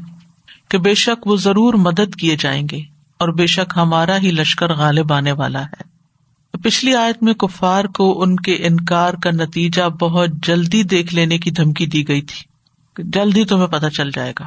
کہ 0.69 0.77
بے 0.77 0.93
شک 0.93 1.27
وہ 1.27 1.35
ضرور 1.35 1.73
مدد 1.73 2.15
کیے 2.15 2.35
جائیں 2.39 2.67
گے۔ 2.71 2.90
اور 3.21 3.29
بے 3.29 3.47
شک 3.47 3.73
ہمارا 3.75 4.17
ہی 4.17 4.31
لشکر 4.31 4.73
غالب 4.73 5.13
آنے 5.13 5.31
والا 5.31 5.63
ہے۔ 5.63 5.91
پچھلی 6.57 6.95
آیت 6.95 7.23
میں 7.23 7.33
کفار 7.33 7.85
کو 7.85 8.21
ان 8.21 8.35
کے 8.35 8.53
انکار 8.53 9.13
کا 9.13 9.31
نتیجہ 9.31 9.89
بہت 9.89 10.29
جلدی 10.43 10.83
دیکھ 10.83 11.13
لینے 11.13 11.37
کی 11.37 11.51
دھمکی 11.51 11.85
دی 11.85 12.07
گئی 12.07 12.21
تھی۔ 12.21 12.51
جلدی 13.03 13.45
تمہیں 13.45 13.67
پتہ 13.67 13.87
چل 13.87 14.11
جائے 14.11 14.33
گا۔ 14.39 14.45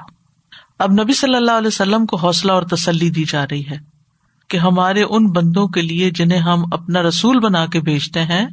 اب 0.79 0.92
نبی 0.92 1.12
صلی 1.12 1.34
اللہ 1.34 1.51
علیہ 1.51 1.66
وسلم 1.66 2.06
کو 2.06 2.16
حوصلہ 2.16 2.52
اور 2.52 2.62
تسلی 2.62 3.10
دی 3.10 3.24
جا 3.24 3.45
رہی 3.51 3.62
ہے 3.70 3.77
کہ 4.48 4.56
ہمارے 4.56 5.02
ان 5.02 5.30
بندوں 5.30 5.68
کے 5.68 5.82
لیے 5.82 6.10
جنہیں 6.10 6.38
ہم 6.38 6.65
اپنا 6.73 7.02
رسول 7.02 7.38
بنا 7.38 7.66
کے 7.66 7.80
بھیجتے 7.80 8.23
ہیں، 8.23 8.46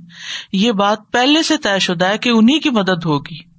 یہ 0.54 0.72
بات 0.72 1.00
پہلے 1.12 1.44
سے 1.44 1.58
طے 1.58 1.80
شدہ 1.80 2.06
ہے 2.06 2.18
کہ 2.18 2.30
انہیں 2.30 2.60
کی 2.60 2.70
مدد 2.70 3.06
ہوگی۔ 3.06 3.52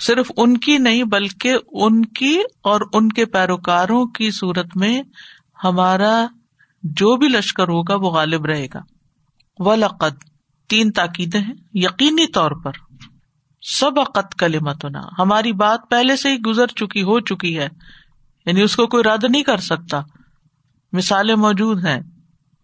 صرف 0.00 0.32
ان 0.36 0.56
کی 0.56 0.78
نہیں، 0.78 1.04
بلکہ 1.04 1.56
ان 1.72 2.04
کی 2.04 2.38
اور 2.62 2.80
ان 2.92 3.08
کے 3.08 3.24
پیروکاروں 3.24 4.06
کی 4.06 4.30
صورت 4.30 4.76
میں 4.76 5.02
ہمارا 5.64 6.26
جو 6.82 7.16
بھی 7.16 7.28
لشکر 7.28 7.68
ہوگا 7.68 7.94
وہ 7.94 8.10
غالب 8.10 8.44
رہے 8.44 8.66
گا۔ 8.74 8.80
و 9.58 9.74
لقد 9.74 10.24
تین 10.68 10.90
تاکیدیں 10.90 11.40
ہیں۔ 11.40 11.54
یقینی 11.74 12.26
طور 12.26 12.50
پر۔ 12.50 12.72
سب 13.62 14.00
عقت 14.00 14.38
کلمتنا۔ 14.38 15.00
ہماری 15.18 15.52
بات 15.52 15.80
پہلے 15.90 16.16
سے 16.16 16.32
ہی 16.32 16.38
گزر 16.38 16.66
چکی، 16.66 17.02
ہو 17.02 17.20
چکی 17.20 17.58
ہے۔ 17.58 17.68
یعنی 18.46 18.62
اس 18.62 18.76
کو 18.76 18.86
کوئی 18.86 19.04
رد 19.04 19.24
نہیں 19.24 19.42
کر 19.42 19.56
سکتا۔ 19.56 20.00
مثالیں 20.92 21.34
موجود 21.34 21.86
ہیں۔ 21.86 22.00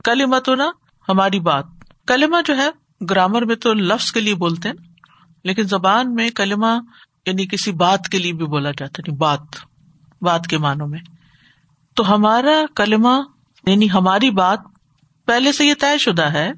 کلی 0.05 0.25
متنا 0.25 0.71
ہماری 1.09 1.41
بات۔ 1.41 1.65
کلمہ 2.07 2.37
جو 2.47 2.57
ہے، 2.57 2.69
گرامر 3.11 3.43
میں 3.43 3.57
تو 3.57 3.75
لفظ 3.75 4.13
کے 4.13 4.21
لیے 4.21 4.35
بولتے 4.35 4.69
ہیں 4.69 4.77
لیکن 5.45 5.63
زبان 5.63 6.15
میں 6.15 6.31
کلمہ 6.31 6.81
یعنی 7.27 7.47
کسی 7.47 7.73
بات 7.73 8.09
کے 8.09 8.19
لیے 8.19 8.33
بھی 8.33 8.47
بولا 8.47 8.71
جاتا 8.71 8.85
ہے 8.85 9.05
یعنی 9.07 9.17
بات 9.17 9.41
بات 10.21 10.47
کے 10.47 10.59
معنوں 10.59 10.89
میں۔ 10.89 10.99
تو 12.01 12.15
ہمارا 12.15 12.65
کلمہ 12.77 13.21
یعنی 13.67 13.91
ہماری 13.91 14.31
بات 14.31 14.61
پہلے 15.27 15.53
سے 15.53 15.65
یہ 15.65 15.75
طے 15.81 15.99
شدہ 15.99 16.23
ہے 16.23 16.53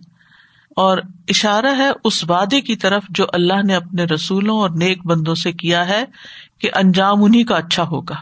اور 0.77 0.99
اشارہ 1.29 1.77
ہے 1.79 1.91
اس 2.05 2.31
وعدے 2.31 2.61
کی 2.61 2.77
طرف 2.77 3.05
جو 3.09 3.27
اللہ 3.33 3.63
نے 3.67 3.75
اپنے 3.75 4.05
رسولوں 4.05 4.61
اور 4.61 4.71
نیک 4.71 5.07
بندوں 5.07 5.35
سے 5.35 5.53
کیا 5.53 5.89
ہے 5.89 6.05
کہ 6.59 6.71
انجام 6.75 7.25
انہیں 7.25 7.45
کا 7.45 7.57
اچھا 7.57 7.83
ہوگا۔ 7.83 8.15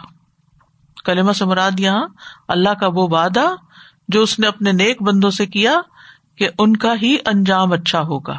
کلمہ 1.04 1.32
سے 1.32 1.44
مراد 1.44 1.80
یہاں 1.80 2.06
اللہ 2.48 2.68
کا 2.68 2.86
وہ 2.86 3.08
وعدہ 3.08 3.54
جو 4.08 4.22
اس 4.22 4.38
نے 4.38 4.46
اپنے 4.46 4.72
نیک 4.72 5.02
بندوں 5.02 5.30
سے 5.30 5.46
کیا 5.46 5.78
کہ 6.36 6.48
ان 6.58 6.76
کا 6.76 6.94
ہی 7.02 7.16
انجام 7.26 7.72
اچھا 7.72 8.00
ہوگا۔ 8.00 8.36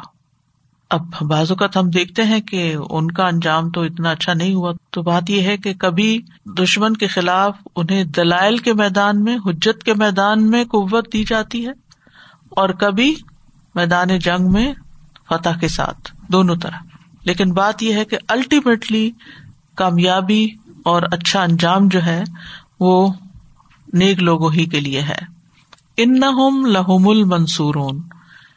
اب 0.92 1.06
بعض 1.20 1.50
اوقات 1.50 1.76
ہم 1.76 1.90
دیکھتے 1.90 2.22
ہیں 2.22 2.40
کہ 2.40 2.76
ان 2.90 3.10
کا 3.10 3.26
انجام 3.26 3.70
تو 3.70 3.82
اتنا 3.82 4.10
اچھا 4.10 4.34
نہیں 4.34 4.54
ہوا۔ 4.54 4.72
تو 4.90 5.02
بات 5.02 5.30
یہ 5.30 5.42
ہے 5.42 5.56
کہ 5.56 5.74
کبھی 5.74 6.20
دشمن 6.58 6.94
کے 6.94 7.06
خلاف 7.06 7.56
انہیں 7.76 8.04
دلائل 8.04 8.56
کے 8.56 8.72
میدان 8.72 9.24
میں، 9.24 9.36
حجت 9.46 9.84
کے 9.84 9.94
میدان 9.94 10.50
میں 10.50 10.64
قوت 10.64 11.12
دی 11.12 11.24
جاتی 11.24 11.66
ہے 11.66 11.72
اور 12.48 12.68
کبھی 12.68 13.14
میدان 13.74 14.18
جنگ 14.18 14.52
میں 14.52 14.74
فتح 15.28 15.58
کے 15.60 15.68
ساتھ، 15.68 16.16
دونوں 16.32 16.56
طرح۔ 16.56 16.76
لیکن 17.24 17.52
بات 17.52 17.82
یہ 17.82 17.94
ہے 17.94 18.04
کہ 18.04 18.18
الٹیمیٹلی 18.28 19.10
کامیابی 19.76 20.48
اور 20.84 21.02
اچھا 21.02 21.42
انجام 21.42 21.88
جو 21.88 22.02
ہے 22.02 22.24
وہ 22.80 23.12
نیک 23.92 24.22
لوگوں 24.22 24.52
ہی 24.52 24.64
کے 24.64 24.80
لیے 24.80 25.00
ہے۔ 25.00 25.18
ان 25.96 26.20
نہ 26.20 26.66
لہوم 26.66 27.08
المنصورون، 27.08 28.02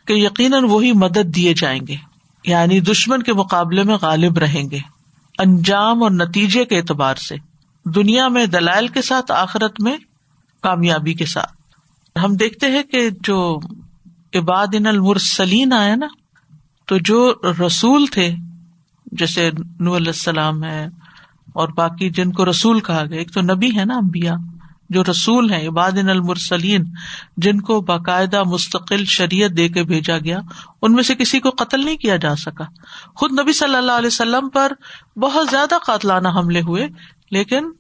کہ 0.07 0.13
یقیناً 0.13 0.63
وہی 0.63 0.91
مدد 0.91 1.35
دیے 1.35 1.53
جائیں 1.53 1.81
گے۔ 1.87 2.14
یعنی 2.47 2.79
دشمن 2.79 3.23
کے 3.23 3.33
مقابلے 3.33 3.83
میں 3.83 3.97
غالب 4.01 4.37
رہیں 4.37 4.69
گے۔ 4.69 4.79
انجام 5.39 6.03
اور 6.03 6.11
نتیجے 6.11 6.65
کے 6.65 6.77
اعتبار 6.77 7.15
سے۔ 7.15 7.35
دنیا 7.85 8.27
میں 8.27 8.45
دلائل 8.45 8.87
کے 8.87 9.01
ساتھ، 9.01 9.31
آخرت 9.31 9.81
میں 9.81 9.97
کامیابی 10.63 11.13
کے 11.13 11.25
ساتھ۔ 11.25 11.53
ہم 12.23 12.35
دیکھتے 12.35 12.67
ہیں 12.67 12.83
کہ 12.83 13.09
جو 13.23 13.59
عباد 14.33 14.67
ان 14.73 14.85
المرسلین 14.85 15.73
آئے 15.73 15.95
نا، 15.95 16.07
تو 16.85 16.97
جو 16.97 17.33
رسول 17.67 18.05
تھے، 18.07 18.35
جیسے 19.11 19.49
نو 19.79 19.95
علیہ 19.95 20.07
السلام 20.07 20.63
ہے 20.63 20.85
اور 21.53 21.69
باقی 21.69 22.09
جن 22.09 22.31
کو 22.31 22.49
رسول 22.49 22.79
کہا 22.79 23.05
گیا، 23.05 23.17
ایک 23.17 23.33
تو 23.33 23.41
نبی 23.41 23.77
ہے 23.79 23.85
نا 23.85 23.95
امبیا 23.95 24.35
جو 24.95 25.11
رسول 25.11 25.53
ہیں 25.53 25.67
عباد 25.67 25.91
المرسلین، 25.91 26.83
جن 27.37 27.61
کو 27.61 27.81
باقاعدہ 27.81 28.43
مستقل 28.43 29.05
شریعت 29.05 29.57
دے 29.57 29.69
کے 29.69 29.83
بھیجا 29.83 30.17
گیا، 30.17 30.39
ان 30.81 30.93
میں 30.93 31.03
سے 31.03 31.15
کسی 31.15 31.39
کو 31.39 31.49
قتل 31.49 31.85
نہیں 31.85 31.97
کیا 31.97 32.15
جا 32.15 32.35
سکا۔ 32.35 32.63
خود 33.15 33.39
نبی 33.39 33.53
صلی 33.53 33.75
اللہ 33.75 33.91
علیہ 33.91 34.07
وسلم 34.07 34.49
پر 34.49 34.71
بہت 35.19 35.47
زیادہ 35.51 35.75
قاتلانہ 35.85 36.27
حملے 36.27 36.61
ہوئے، 36.61 36.87
لیکن 37.31 37.71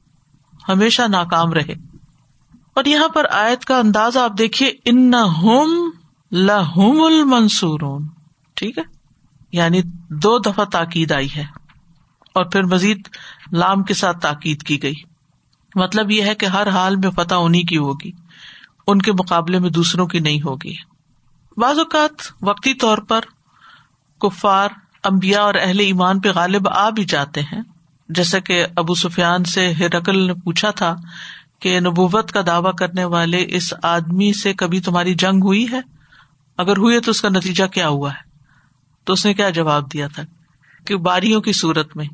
ہمیشہ 0.69 1.01
ناکام 1.01 1.53
رہے۔ 1.53 1.73
اور 2.75 2.85
یہاں 2.85 3.07
پر 3.07 3.25
آیت 3.31 3.65
کا 3.65 3.77
اندازہ 3.77 4.19
آپ 4.19 4.31
دیکھیے 4.37 4.71
ان 4.85 5.11
لہم 6.31 7.01
المنصور 7.01 8.01
ٹھیک 8.55 8.77
ہے؟ 8.77 8.83
یعنی 9.51 9.81
دو 10.09 10.39
دفعہ 10.39 10.65
تاکید 10.65 11.11
آئی 11.11 11.27
ہے۔ 11.35 11.43
اور 12.33 12.45
پھر 12.45 12.63
مزید 12.63 13.07
لام 13.51 13.83
کے 13.83 13.93
ساتھ 13.93 14.19
تاکید 14.19 14.63
کی 14.63 14.83
گئی۔ 14.83 15.14
مطلب 15.75 16.11
یہ 16.11 16.21
ہے 16.21 16.35
کہ 16.35 16.45
ہر 16.45 16.67
حال 16.67 16.95
میں 16.95 17.09
فتح 17.09 17.35
انہیں 17.37 17.63
کی 17.63 17.77
ہوگی، 17.77 18.11
ان 18.87 19.01
کے 19.01 19.11
مقابلے 19.11 19.59
میں 19.59 19.69
دوسروں 19.69 20.07
کی 20.07 20.19
نہیں 20.19 20.41
ہوگی۔ 20.41 20.75
بعض 21.57 21.77
اوقات 21.77 22.21
وقتی 22.41 22.73
طور 22.73 22.97
پر 22.97 23.19
کفار 24.21 24.69
امبیا 25.03 25.41
اور 25.41 25.53
اہل 25.61 25.79
ایمان 25.79 26.19
پہ 26.19 26.29
غالب 26.35 26.69
آ 26.69 26.89
بھی 26.89 27.03
جاتے 27.03 27.41
ہیں۔ 27.41 27.61
جیسے 28.09 28.41
کہ 28.41 28.65
ابو 28.75 28.95
سفیان 28.95 29.43
سے 29.43 29.71
ہرکل 29.71 30.27
نے 30.27 30.33
پوچھا 30.33 30.71
تھا 30.71 30.95
کہ 31.59 31.79
نبوت 31.79 32.31
کا 32.31 32.41
دعوی 32.47 32.71
کرنے 32.77 33.03
والے 33.03 33.45
اس 33.47 33.73
آدمی 33.83 34.33
سے 34.33 34.53
کبھی 34.53 34.79
تمہاری 34.79 35.13
جنگ 35.13 35.43
ہوئی 35.43 35.65
ہے؟ 35.71 35.79
اگر 36.57 36.77
ہوئی 36.77 36.99
تو 36.99 37.11
اس 37.11 37.21
کا 37.21 37.29
نتیجہ 37.29 37.65
کیا 37.65 37.87
ہوا 37.87 38.11
ہے؟ 38.11 38.29
تو 39.03 39.13
اس 39.13 39.25
نے 39.25 39.33
کیا 39.33 39.49
جواب 39.49 39.93
دیا 39.93 40.07
تھا؟ 40.07 40.23
کہ 40.85 40.95
باریوں 40.95 41.41
کی 41.41 41.53
صورت 41.53 41.97
میں، 41.97 42.05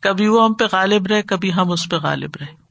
کبھی 0.00 0.26
وہ 0.26 0.44
ہم 0.44 0.52
پہ 0.52 0.64
غالب 0.72 1.06
رہے، 1.06 1.22
کبھی 1.22 1.52
ہم 1.52 1.70
اس 1.70 1.88
پہ 1.88 1.96
غالب 1.96 2.30
رہے۔ 2.40 2.63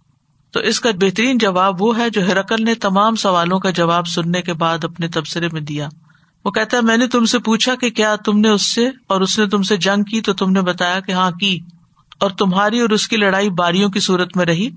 تو 0.53 0.59
اس 0.59 0.79
کا 0.79 0.89
بہترین 1.01 1.37
جواب 1.37 1.81
وہ 1.81 1.97
ہے 1.97 2.09
جو 2.09 2.27
ہرکل 2.27 2.63
نے 2.63 2.75
تمام 2.75 3.15
سوالوں 3.15 3.59
کا 3.59 3.69
جواب 3.69 4.07
سننے 4.07 4.41
کے 4.41 4.53
بعد 4.53 4.83
اپنے 4.83 5.07
تبصرے 5.07 5.47
میں 5.51 5.61
دیا۔ 5.61 5.89
وہ 6.45 6.51
کہتا 6.51 6.77
ہے، 6.77 6.81
میں 6.81 6.97
نے 6.97 7.07
تم 7.07 7.25
سے 7.25 7.39
پوچھا 7.39 7.75
کہ 7.75 7.89
کیا 7.89 8.15
تم 8.15 8.39
نے 8.39 8.49
اس 8.49 8.73
سے 8.75 8.89
اور 9.07 9.21
اس 9.21 9.39
نے 9.39 9.47
تم 9.47 9.63
سے 9.63 9.77
جنگ 9.77 10.03
کی؟ 10.03 10.21
تو 10.21 10.33
تم 10.33 10.51
نے 10.51 10.61
بتایا 10.61 10.99
کہ 10.99 11.11
ہاں 11.11 11.31
کی۔ 11.31 11.59
اور 12.19 12.29
تمہاری 12.29 12.79
اور 12.79 12.89
اس 12.89 13.07
کی 13.07 13.17
لڑائی 13.17 13.49
باریوں 13.49 13.89
کی 13.89 13.99
صورت 13.99 14.37
میں 14.37 14.45
رہی۔ 14.45 14.69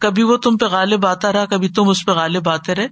کبھی 0.00 0.22
وہ 0.22 0.36
تم 0.36 0.58
پہ 0.58 0.66
غالب 0.66 1.06
آتا 1.06 1.32
رہا، 1.32 1.44
کبھی 1.44 1.68
تم 1.68 1.88
اس 1.88 2.06
پہ 2.06 2.12
غالب 2.12 2.48
آتے 2.48 2.74
رہے۔ 2.74 2.88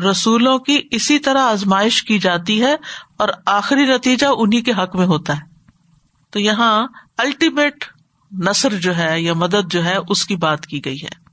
رسولوں 0.00 0.58
کی 0.58 0.78
اسی 0.90 1.18
طرح 1.18 1.40
آزمائش 1.40 2.02
کی 2.02 2.18
جاتی 2.18 2.62
ہے 2.62 2.76
اور 3.16 3.28
آخری 3.46 3.94
نتیجہ 3.94 4.26
انہیں 4.26 4.62
کے 4.62 4.72
حق 4.72 4.96
میں 4.96 5.06
ہوتا 5.06 5.36
ہے۔ 5.36 5.42
تو 6.30 6.40
یہاں 6.40 6.88
الٹیمیٹ 7.18 7.84
نثر 8.32 8.74
جو 8.74 8.96
ہے 8.96 9.20
یا 9.20 9.34
مدد 9.34 9.70
جو 9.70 9.84
ہے، 9.84 9.96
اس 10.08 10.26
کی 10.26 10.36
بات 10.36 10.66
کی 10.66 10.84
گئی 10.84 11.02
ہے۔ 11.02 11.27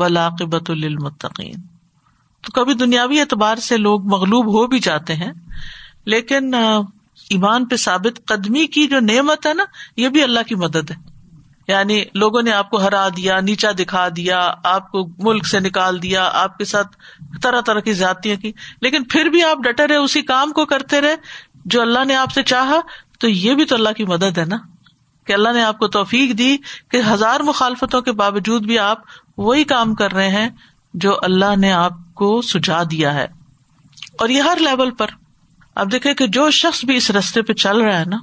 ولاقبت 0.00 0.70
المتقین 0.70 1.60
تو 2.40 2.52
کبھی 2.52 2.74
دنیاوی 2.74 3.20
اعتبار 3.20 3.56
سے 3.56 3.76
لوگ 3.76 4.02
مغلوب 4.02 4.46
ہو 4.46 4.66
بھی 4.66 4.78
جاتے 4.78 5.14
ہیں، 5.14 5.32
لیکن 6.04 6.54
ایمان 7.30 7.64
پہ 7.64 7.76
ثابت 7.76 8.20
قدمی 8.26 8.66
کی 8.66 8.86
جو 8.86 9.00
نعمت 9.00 9.46
ہے 9.46 9.54
نا، 9.54 9.64
یہ 9.96 10.08
بھی 10.08 10.22
اللہ 10.22 10.40
کی 10.48 10.54
مدد 10.54 10.90
ہے۔ 10.90 10.96
یعنی 11.68 12.04
لوگوں 12.14 12.42
نے 12.42 12.52
آپ 12.52 12.70
کو 12.70 12.76
ہرا 12.76 13.08
دیا، 13.08 13.40
نیچا 13.40 13.70
دکھا 13.78 14.08
دیا، 14.16 14.54
آپ 14.64 14.90
کو 14.90 15.08
ملک 15.18 15.46
سے 15.46 15.60
نکال 15.60 16.02
دیا، 16.02 16.30
آپ 16.32 16.58
کے 16.58 16.64
ساتھ 16.64 16.88
طرح 17.42 17.60
طرح 17.60 17.80
کی 17.80 17.92
ذاتیاں 17.92 18.36
کی۔ 18.36 18.52
لیکن 18.80 19.04
پھر 19.04 19.24
بھی 19.24 19.42
آپ 19.42 19.58
ڈٹے 19.64 19.88
رہے، 19.88 19.96
اسی 19.96 20.22
کام 20.22 20.52
کو 20.52 20.64
کرتے 20.64 21.00
رہے، 21.00 21.16
جو 21.64 21.82
اللہ 21.82 22.04
نے 22.04 22.14
آپ 22.14 22.32
سے 22.32 22.42
چاہا، 22.42 22.80
تو 23.18 23.28
یہ 23.28 23.54
بھی 23.54 23.64
تو 23.64 23.74
اللہ 23.74 23.88
کی 23.88 24.04
مدد 24.04 24.38
ہے 24.38 24.44
نا۔ 24.44 24.56
کہ 25.24 25.32
اللہ 25.32 25.48
نے 25.52 25.64
آپ 25.64 25.78
کو 25.78 25.88
توفیق 25.88 26.38
دی 26.38 26.56
کہ 26.88 27.00
ہزار 27.12 27.40
مخالفتوں 27.40 28.00
کے 28.00 28.12
باوجود 28.12 28.62
بھی 28.62 28.78
آپ 28.78 28.98
وہی 29.38 29.64
کام 29.64 29.94
کر 29.94 30.12
رہے 30.12 30.28
ہیں 30.28 30.50
جو 30.94 31.16
اللہ 31.22 31.56
نے 31.56 31.72
آپ 31.72 32.14
کو 32.14 32.42
سجا 32.42 32.82
دیا 32.82 33.14
ہے۔ 33.14 33.26
اور 34.18 34.28
یہ 34.28 34.42
ہر 34.42 34.56
لیول 34.60 34.90
پر۔ 34.90 35.06
اب 35.74 35.92
دیکھے 35.92 36.14
کہ 36.14 36.26
جو 36.26 36.50
شخص 36.50 36.84
بھی 36.84 36.96
اس 36.96 37.10
رستے 37.10 37.42
پہ 37.42 37.52
چل 37.52 37.78
رہا 37.78 37.98
ہے 37.98 38.04
نا، 38.04 38.16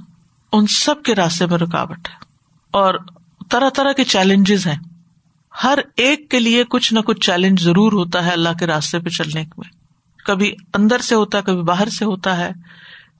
ان 0.52 0.66
سب 0.66 1.02
کے 1.02 1.14
راستے 1.14 1.46
میں 1.46 1.58
رکاوٹ 1.58 2.08
ہے۔ 2.08 2.14
اور 2.70 2.94
طرح 3.50 3.70
طرح 3.70 3.92
کے 3.92 4.04
چیلنجز 4.04 4.66
ہیں۔ 4.66 4.78
ہر 5.64 5.78
ایک 5.96 6.30
کے 6.30 6.40
لیے 6.40 6.64
کچھ 6.64 6.94
نہ 6.94 7.00
کچھ 7.00 7.20
چیلنج 7.20 7.62
ضرور 7.62 7.92
ہوتا 7.92 8.26
ہے 8.26 8.30
اللہ 8.30 8.48
کے 8.58 8.66
راستے 8.66 8.98
پہ 8.98 9.08
چلنے 9.08 9.40
میں۔ 9.40 9.70
کبھی 10.24 10.52
اندر 10.74 10.98
سے 10.98 11.14
ہوتا 11.14 11.38
ہے، 11.38 11.42
کبھی 11.42 11.62
باہر 11.62 11.88
سے 11.88 12.04
ہوتا 12.04 12.36
ہے۔ 12.36 12.50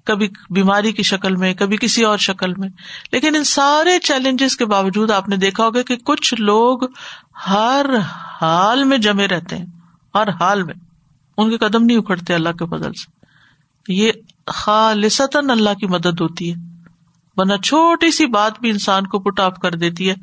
کبھی 0.05 0.29
بیماری 0.51 0.93
کی 0.93 1.03
شکل 1.03 1.37
میں، 1.37 1.55
کبھی 1.55 1.77
کسی 1.77 2.05
اور 2.05 2.19
شکل 2.19 2.55
میں۔ 2.55 2.69
لیکن 3.13 3.37
ان 3.37 3.45
سارے 3.45 3.99
چیلنجز 3.99 4.57
کے 4.57 4.67
باوجود 4.67 5.11
آپ 5.11 5.29
نے 5.29 5.37
دیکھا 5.37 5.65
ہوگا 5.65 5.83
کہ 5.83 5.97
کچھ 5.97 6.35
لوگ 6.39 6.79
ہر 7.49 7.87
حال 8.41 8.85
میں 8.85 8.99
جمے 8.99 9.29
رہتے 9.29 9.59
ہیں، 9.59 9.67
ہر 10.15 10.29
حال 10.29 10.63
میں۔ 10.63 10.75
ان 11.39 11.51
کے 11.51 11.57
قدم 11.57 11.85
نہیں 11.85 11.99
اکھڑتے 11.99 12.35
اللہ 12.35 12.49
کے 12.49 12.67
فضل 12.67 12.93
سے۔ 12.93 13.27
یہ 13.89 14.13
خالصتاً 14.47 15.51
اللہ 15.51 15.75
کی 15.75 15.87
مدد 15.87 16.21
ہوتی 16.21 16.51
ہے۔ 16.51 16.57
ورنہ 17.37 17.57
چھوٹی 17.57 18.11
سی 18.11 18.27
بات 18.27 18.61
بھی 18.61 18.71
انسان 18.71 19.07
کو 19.07 19.19
پٹ 19.19 19.41
آف 19.41 19.57
کر 19.63 19.71
دیتی 19.71 20.09
ہے 20.09 20.15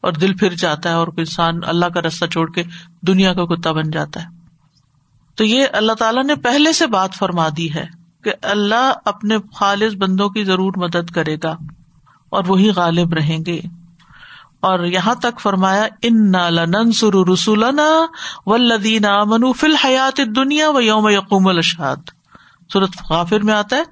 اور 0.00 0.12
دل 0.12 0.34
پھر 0.34 0.54
جاتا 0.54 0.88
ہے 0.88 0.94
اور 0.94 1.08
انسان 1.16 1.60
اللہ 1.66 1.86
کا 1.86 2.02
رستہ 2.02 2.26
چھوڑ 2.26 2.52
کے 2.52 2.62
دنیا 3.06 3.34
کا 3.34 3.44
کتا 3.44 3.72
بن 3.72 3.90
جاتا 3.90 4.22
ہے۔ 4.22 4.26
تو 5.34 5.44
یہ 5.44 5.66
اللہ 5.72 5.92
تعالیٰ 5.92 6.24
نے 6.24 6.34
پہلے 6.34 6.72
سے 6.72 6.86
بات 6.86 7.14
فرما 7.14 7.48
دی 7.56 7.74
ہے۔ 7.74 8.05
کہ 8.26 8.34
اللہ 8.42 8.92
اپنے 9.04 9.36
خالص 9.54 9.94
بندوں 9.94 10.28
کی 10.28 10.44
ضرور 10.44 10.72
مدد 10.76 11.10
کرے 11.10 11.36
گا 11.42 11.56
اور 12.28 12.44
وہی 12.46 12.70
غالب 12.70 13.14
رہیں 13.14 13.38
گے۔ 13.46 13.60
اور 14.60 14.84
یہاں 14.84 15.14
تک 15.14 15.40
فرمایا 15.40 15.84
ان 16.02 16.32
ننسر 16.32 17.28
رسولنا 17.32 18.06
ولدین 18.46 19.04
منو 19.26 19.52
فل 19.52 19.76
حیات 19.84 20.20
دنیا 20.36 20.70
و 20.70 20.80
یوم 20.80 21.08
یقوم 21.08 21.46
الشاد 21.46 21.96
صورت 22.72 22.90
غافر 23.10 23.40
میں 23.40 23.54
آتا 23.54 23.76
ہے، 23.76 23.82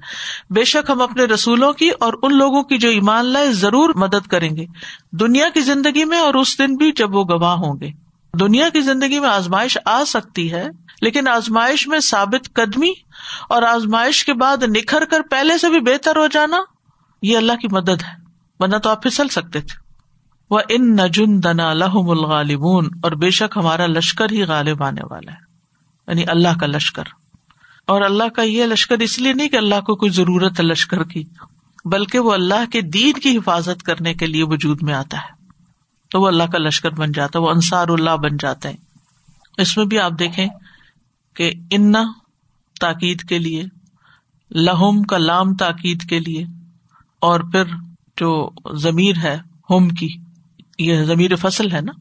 بے 0.49 0.63
شک 0.63 0.89
ہم 0.89 1.01
اپنے 1.01 1.23
رسولوں 1.23 1.73
کی 1.73 1.89
اور 1.99 2.13
ان 2.23 2.37
لوگوں 2.37 2.63
کی 2.63 2.77
جو 2.77 2.89
ایمان 2.89 3.25
لائے 3.25 3.53
ضرور 3.53 3.89
مدد 3.95 4.27
کریں 4.27 4.55
گے۔ 4.55 4.65
دنیا 5.11 5.49
کی 5.53 5.61
زندگی 5.61 6.05
میں 6.05 6.19
اور 6.19 6.33
اس 6.33 6.59
دن 6.59 6.75
بھی 6.75 6.91
جب 6.91 7.15
وہ 7.15 7.23
گواہ 7.23 7.55
ہوں 7.55 7.79
گے۔ 7.81 8.04
دنیا 8.39 8.69
کی 8.69 8.81
زندگی 8.81 9.19
میں 9.19 9.29
آزمائش 9.29 9.77
آ 9.85 10.03
سکتی 10.07 10.51
ہے، 10.51 10.67
لیکن 11.01 11.27
آزمائش 11.27 11.87
میں 11.87 11.99
ثابت 11.99 12.53
قدمی 12.53 12.91
اور 13.49 13.63
آزمائش 13.63 14.25
کے 14.25 14.33
بعد 14.33 14.57
نکھر 14.67 15.05
کر 15.05 15.21
پہلے 15.21 15.57
سے 15.57 15.69
بھی 15.69 15.79
بہتر 15.79 16.15
ہو 16.15 16.27
جانا، 16.27 16.57
یہ 17.21 17.37
اللہ 17.37 17.53
کی 17.53 17.67
مدد 17.71 17.89
ہے۔ 17.89 18.13
ورنہ 18.59 18.77
تو 18.77 18.89
آپ 18.89 19.03
پھسل 19.03 19.27
سکتے 19.27 19.61
تھے۔ 19.61 19.79
وہ 20.49 20.59
ان 20.69 20.95
نجن 20.95 21.43
دنا 21.43 21.73
لہم 21.73 22.09
الغالبون، 22.09 22.89
اور 23.03 23.11
بے 23.11 23.29
شک 23.29 23.57
ہمارا 23.57 23.85
لشکر 23.85 24.31
ہی 24.31 24.43
غالب 24.43 24.83
آنے 24.83 25.01
والا 25.09 25.31
ہے۔ 25.31 25.37
یعنی 26.07 26.23
اللہ 26.27 26.59
کا 26.59 26.65
لشکر۔ 26.65 27.03
اور 27.87 28.01
اللہ 28.01 28.29
کا 28.35 28.41
یہ 28.41 28.65
لشکر 28.65 28.97
اس 28.97 29.19
لیے 29.19 29.33
نہیں 29.33 29.49
کہ 29.49 29.55
اللہ 29.55 29.81
کو 29.81 29.95
کوئی 29.95 30.11
ضرورت 30.11 30.59
ہے 30.59 30.65
لشکر 30.65 31.03
کی، 31.03 31.23
بلکہ 31.85 32.19
وہ 32.19 32.33
اللہ 32.33 32.71
کے 32.71 32.81
دین 32.81 33.13
کی 33.13 33.37
حفاظت 33.37 33.83
کرنے 33.83 34.13
کے 34.13 34.27
لیے 34.27 34.43
وجود 34.43 34.83
میں 34.83 34.93
آتا 34.93 35.17
ہے۔ 35.17 35.44
تو 36.15 36.19
وہ 36.21 36.27
اللہ 36.27 36.43
کا 36.43 36.57
لشکر 36.57 36.89
بن 36.89 37.11
جاتا 37.11 37.39
ہے، 37.39 37.43
وہ 37.43 37.49
انصار 37.49 37.87
اللہ 37.87 38.15
بن 38.15 38.37
جاتے 38.37 38.69
ہیں 38.69 38.77
اس 39.57 39.75
میں 39.77 39.85
بھی 39.85 39.99
آپ 39.99 40.11
دیکھیں 40.19 40.47
کہ 41.35 41.51
ان 41.71 41.93
تاکید 42.79 43.21
کے 43.21 43.39
لیے 43.39 43.63
لہم 44.51 45.01
کا 45.03 45.17
لام 45.17 45.53
تاکید 45.55 46.03
کے 46.09 46.19
لیے، 46.19 46.43
اور 47.21 47.39
پھر 47.39 47.73
جو 48.17 48.29
ضمیر 48.75 49.17
ہے 49.23 49.35
ہوم 49.69 49.87
کی، 49.89 50.07
یہ 50.79 51.03
ضمیر 51.03 51.35
فصل 51.35 51.71
ہے 51.71 51.81
نا، 51.81 51.93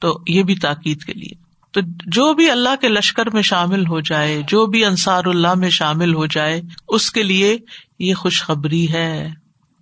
تو 0.00 0.12
یہ 0.26 0.42
بھی 0.42 0.54
تاکید 0.54 1.04
کے 1.04 1.12
لیے۔ 1.12 1.34
تو 1.74 1.80
جو 2.06 2.32
بھی 2.34 2.50
اللہ 2.50 2.74
کے 2.80 2.88
لشکر 2.88 3.30
میں 3.30 3.42
شامل 3.42 3.86
ہو 3.86 4.00
جائے، 4.00 4.40
جو 4.48 4.66
بھی 4.66 4.84
انصار 4.84 5.24
اللہ 5.24 5.54
میں 5.54 5.70
شامل 5.70 6.14
ہو 6.14 6.26
جائے، 6.26 6.60
اس 6.88 7.10
کے 7.10 7.22
لیے 7.22 7.56
یہ 7.98 8.14
خوشخبری 8.14 8.92
ہے، 8.92 9.28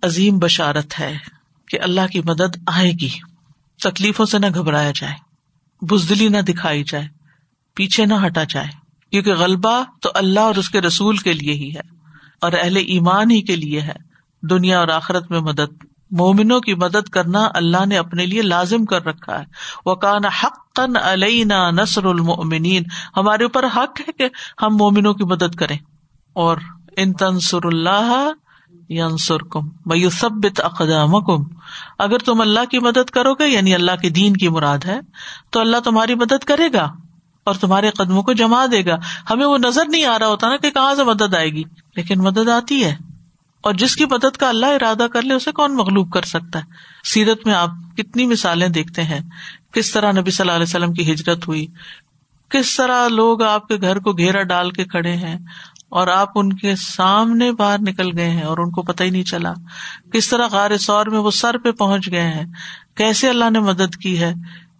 عظیم 0.03 0.39
بشارت 0.39 0.99
ہے 0.99 1.17
کہ 1.67 1.79
اللہ 1.81 2.07
کی 2.11 2.21
مدد 2.25 2.57
آئے 2.67 2.91
گی۔ 3.01 3.09
تکلیفوں 3.81 4.25
سے 4.25 4.39
نہ 4.39 4.45
گھبرایا 4.55 4.91
جائے، 4.95 5.13
بزدلی 5.81 6.27
نہ 6.27 6.37
دکھائی 6.37 6.83
جائے، 6.83 7.07
پیچھے 7.75 8.05
نہ 8.05 8.13
ہٹا 8.25 8.43
جائے، 8.43 8.67
کیونکہ 9.11 9.33
غلبہ 9.33 9.83
تو 10.01 10.09
اللہ 10.13 10.39
اور 10.39 10.55
اس 10.55 10.69
کے 10.69 10.81
رسول 10.81 11.17
کے 11.17 11.33
لیے 11.33 11.53
ہی 11.53 11.75
ہے، 11.75 11.81
اور 12.41 12.51
اہل 12.53 12.77
ایمان 12.77 13.31
ہی 13.31 13.41
کے 13.41 13.55
لیے 13.55 13.81
ہے۔ 13.81 13.95
دنیا 14.43 14.79
اور 14.79 14.87
آخرت 14.87 15.31
میں 15.31 15.39
مدد، 15.39 15.83
مومنوں 16.11 16.59
کی 16.61 16.73
مدد 16.73 17.09
کرنا 17.09 17.49
اللہ 17.53 17.85
نے 17.85 17.97
اپنے 17.97 18.25
لیے 18.25 18.41
لازم 18.41 18.85
کر 18.85 19.05
رکھا 19.05 19.39
ہے۔ 19.39 19.45
وہ 19.85 19.95
کان 19.95 20.25
حق 20.25 20.79
علینا 21.03 21.71
نسر 21.71 22.05
المنین 22.05 22.83
ہمارے 23.17 23.43
اوپر 23.43 23.65
حق 23.75 24.01
ہے 24.01 24.11
کہ 24.11 24.27
ہم 24.61 24.75
مومنوں 24.77 25.13
کی 25.13 25.23
مدد 25.23 25.55
کریں۔ 25.55 25.77
اور 26.33 26.57
ان 26.97 27.13
تنسر 27.13 27.65
اللہ 27.65 28.29
ینسر 28.91 29.37
کم 29.37 29.69
میوسبت 29.85 30.61
اقدام 30.63 31.23
کم 31.23 31.43
اگر 31.99 32.17
تم 32.17 32.41
اللہ 32.41 32.65
کی 32.71 32.79
مدد 32.79 33.09
کرو 33.09 33.33
گے 33.33 33.47
یعنی 33.47 33.75
اللہ 33.75 33.91
کے 34.01 34.09
دین 34.09 34.37
کی 34.37 34.49
مراد 34.49 34.77
ہے، 34.85 34.99
تو 35.49 35.59
اللہ 35.59 35.77
تمہاری 35.77 36.15
مدد 36.15 36.43
کرے 36.43 36.73
گا 36.73 36.91
اور 37.43 37.55
تمہارے 37.55 37.89
قدموں 37.89 38.23
کو 38.23 38.33
جما 38.33 38.65
دے 38.71 38.85
گا۔ 38.85 38.95
ہمیں 39.29 39.45
وہ 39.45 39.57
نظر 39.57 39.85
نہیں 39.87 40.05
آ 40.05 40.19
رہا 40.19 40.27
ہوتا 40.27 40.49
نا 40.49 40.57
کہ 40.57 40.69
کہاں 40.69 40.95
سے 40.95 41.03
مدد 41.03 41.33
آئے 41.35 41.49
گی، 41.49 41.63
لیکن 41.95 42.19
مدد 42.19 42.49
آتی 42.49 42.83
ہے۔ 42.83 42.95
اور 43.61 43.73
جس 43.73 43.95
کی 43.95 44.05
مدد 44.05 44.37
کا 44.37 44.49
اللہ 44.49 44.65
ارادہ 44.65 45.07
کر 45.13 45.21
لے، 45.21 45.33
اسے 45.33 45.51
کون 45.51 45.75
مغلوب 45.75 46.11
کر 46.11 46.21
سکتا 46.21 46.59
ہے؟ 46.59 46.63
سیرت 47.03 47.45
میں 47.45 47.53
آپ 47.53 47.69
کتنی 47.97 48.25
مثالیں 48.25 48.67
دیکھتے 48.67 49.03
ہیں، 49.03 49.19
کس 49.73 49.91
طرح 49.91 50.11
نبی 50.11 50.31
صلی 50.31 50.43
اللہ 50.43 50.55
علیہ 50.55 50.69
وسلم 50.69 50.93
کی 50.93 51.13
ہجرت 51.13 51.47
ہوئی، 51.47 51.67
کس 52.49 52.75
طرح 52.75 53.07
لوگ 53.07 53.41
آپ 53.41 53.67
کے 53.67 53.77
گھر 53.81 53.99
کو 53.99 54.13
گھیرا 54.13 54.43
ڈال 54.43 54.71
کے 54.71 54.85
کھڑے 54.85 55.11
ہیں 55.11 55.37
اور 55.91 56.07
آپ 56.07 56.29
ان 56.35 56.53
کے 56.53 56.75
سامنے 56.75 57.51
باہر 57.51 57.79
نکل 57.81 58.17
گئے 58.17 58.29
ہیں 58.29 58.41
اور 58.41 58.57
ان 58.57 58.71
کو 58.71 58.81
پتہ 58.81 59.03
ہی 59.03 59.09
نہیں 59.09 59.23
چلا۔ 59.23 59.53
کس 60.13 60.29
طرح 60.29 60.47
غار 60.51 60.77
سور 60.77 61.05
میں 61.05 61.19
وہ 61.19 61.31
سر 61.31 61.57
پہ 61.57 61.71
پہنچ 61.71 62.11
گئے 62.11 62.33
ہیں۔ 62.33 62.45
کیسے 62.95 63.29
اللہ 63.29 63.49
نے 63.49 63.59
مدد 63.59 63.95
کی 63.95 64.19
ہے 64.19 64.33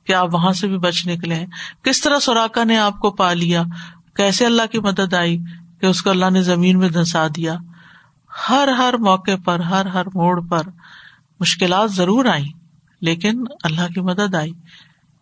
کہ 0.07 0.13
آپ 0.13 0.33
وہاں 0.33 0.51
سے 0.51 0.67
بھی 0.67 0.77
بچ 0.77 1.07
نکلے 1.07 1.35
ہیں؟ 1.35 1.45
کس 1.83 2.01
طرح 2.01 2.19
سوراخا 2.19 2.63
نے 2.63 2.77
آپ 2.77 2.99
کو 2.99 3.11
پا 3.11 3.33
لیا؟ 3.33 3.63
کیسے 4.15 4.45
اللہ 4.45 4.61
کی 4.71 4.79
مدد 4.79 5.13
آئی 5.13 5.37
کہ 5.81 5.85
اس 5.85 6.01
کو 6.01 6.09
اللہ 6.09 6.29
نے 6.29 6.41
زمین 6.41 6.79
میں 6.79 6.89
دھنسا 6.89 7.27
دیا؟ 7.27 7.55
ہر 8.49 8.67
ہر 8.67 8.93
موقع 8.93 9.31
پر، 9.45 9.59
ہر 9.59 9.85
ہر 9.85 10.05
موڑ 10.13 10.41
پر 10.41 10.61
مشکلات 11.39 11.91
ضرور 11.91 12.25
آئی 12.25 12.47
لیکن 13.01 13.43
اللہ 13.63 13.93
کی 13.93 14.01
مدد 14.01 14.35
آئی۔ 14.35 14.51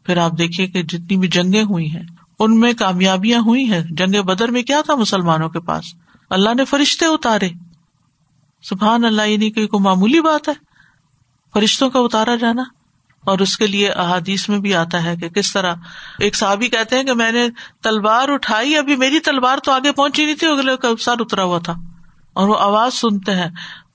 پھر 0.03 0.17
آپ 0.17 0.31
دیکھیے 0.37 0.67
کہ 0.67 0.83
جتنی 0.83 1.17
بھی 1.17 1.27
جنگیں 1.27 1.63
ہوئی 1.63 1.91
ہیں 1.91 2.03
ان 2.39 2.59
میں 2.59 2.73
کامیابیاں 2.73 3.39
ہوئی 3.39 3.71
ہیں۔ 3.71 3.81
جنگ 3.89 4.21
بدر 4.21 4.49
میں 4.49 4.63
کیا 4.63 4.81
تھا 4.85 4.95
مسلمانوں 4.95 5.49
کے 5.49 5.59
پاس؟ 5.59 5.85
اللہ 6.29 6.53
نے 6.53 6.65
فرشتے 6.65 7.05
اتارے۔ 7.05 7.49
سبحان 8.63 9.05
اللہ 9.05 9.21
یعنی 9.21 9.51
کوئی 9.51 9.67
کو 9.67 9.79
معمولی 9.79 10.21
بات 10.21 10.49
ہے۔ 10.49 10.53
فرشتوں 11.53 11.89
کا 11.89 11.99
اتارا 11.99 12.35
جانا۔ 12.35 12.63
اور 13.19 13.39
اس 13.39 13.57
کے 13.57 13.67
لیے 13.67 13.89
احادیث 13.89 14.49
میں 14.49 14.59
بھی 14.59 14.75
آتا 14.75 15.03
ہے 15.03 15.15
کہ 15.15 15.29
کس 15.29 15.53
طرح 15.53 15.75
ایک 16.19 16.35
صحابی 16.35 16.67
کہتے 16.67 16.97
ہیں 16.97 17.03
کہ 17.03 17.13
میں 17.13 17.31
نے 17.31 17.47
تلوار 17.83 18.29
اٹھائی، 18.29 18.77
ابھی 18.77 18.95
میری 18.95 19.19
تلوار 19.19 19.57
تو 19.57 19.71
آگے 19.71 19.91
پہنچی 19.91 20.25
نہیں 20.25 20.35
تھی، 20.35 20.47
اگلے 20.47 20.77
کا 20.77 20.87
سر 20.99 21.15
اترا 21.19 21.43
ہوا 21.43 21.59
تھا۔ 21.59 21.73
اور 22.33 22.47
وہ 22.47 22.55
آواز 22.59 22.93
سنتے 22.93 23.35
ہیں، 23.35 23.49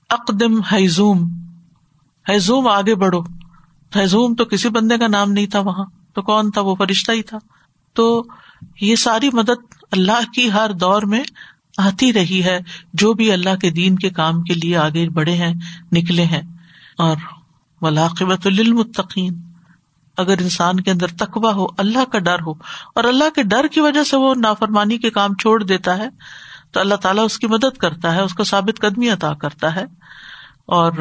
اقدم 0.09 0.61
حیزوم۔ 0.61 1.29
حیزوم، 2.29 2.67
آگے 2.67 2.95
بڑھو۔ 2.95 3.21
حیزوم 3.95 4.35
تو 4.35 4.45
کسی 4.45 4.69
بندے 4.69 4.97
کا 4.97 5.07
نام 5.07 5.31
نہیں 5.31 5.47
تھا 5.47 5.59
وہاں، 5.59 5.85
تو 6.13 6.21
کون 6.21 6.51
تھا؟ 6.51 6.61
وہ 6.61 6.75
فرشتہ 6.75 7.11
ہی 7.11 7.21
تھا۔ 7.21 7.37
تو 7.95 8.23
یہ 8.81 8.95
ساری 8.95 9.29
مدد 9.33 9.83
اللہ 9.91 10.31
کی 10.33 10.51
ہر 10.51 10.71
دور 10.71 11.01
میں 11.01 11.23
آتی 11.77 12.13
رہی 12.13 12.43
ہے۔ 12.43 12.59
جو 12.93 13.13
بھی 13.13 13.31
اللہ 13.31 13.55
کے 13.55 13.69
دین 13.69 13.95
کے 13.95 14.09
کام 14.09 14.41
کے 14.41 14.53
لیے 14.53 14.77
آگے 14.77 15.09
بڑھے 15.09 15.33
ہیں، 15.33 15.53
نکلے 15.91 16.23
ہیں۔ 16.23 16.41
اور 16.97 17.15
ولاقبت 17.81 18.47
للمتقین 18.47 19.41
اگر 20.17 20.41
انسان 20.41 20.79
کے 20.79 20.91
اندر 20.91 21.07
تقوا 21.07 21.53
ہو، 21.53 21.65
اللہ 21.77 22.11
کا 22.11 22.19
ڈر 22.19 22.41
ہو، 22.41 22.51
اور 22.95 23.03
اللہ 23.03 23.29
کے 23.35 23.43
ڈر 23.43 23.67
کی 23.67 23.79
وجہ 23.79 24.03
سے 24.03 24.17
وہ 24.17 24.35
نافرمانی 24.35 24.97
کے 24.97 25.09
کام 25.09 25.35
چھوڑ 25.35 25.63
دیتا 25.63 25.97
ہے، 25.97 26.09
تو 26.71 26.79
اللہ 26.79 26.95
تعالیٰ 26.95 27.25
اس 27.25 27.39
کی 27.39 27.47
مدد 27.47 27.77
کرتا 27.77 28.15
ہے، 28.15 28.21
اس 28.21 28.33
کو 28.33 28.43
ثابت 28.43 28.79
قدمی 28.79 29.09
عطا 29.09 29.33
کرتا 29.33 29.75
ہے۔ 29.75 29.85
اور 30.67 30.91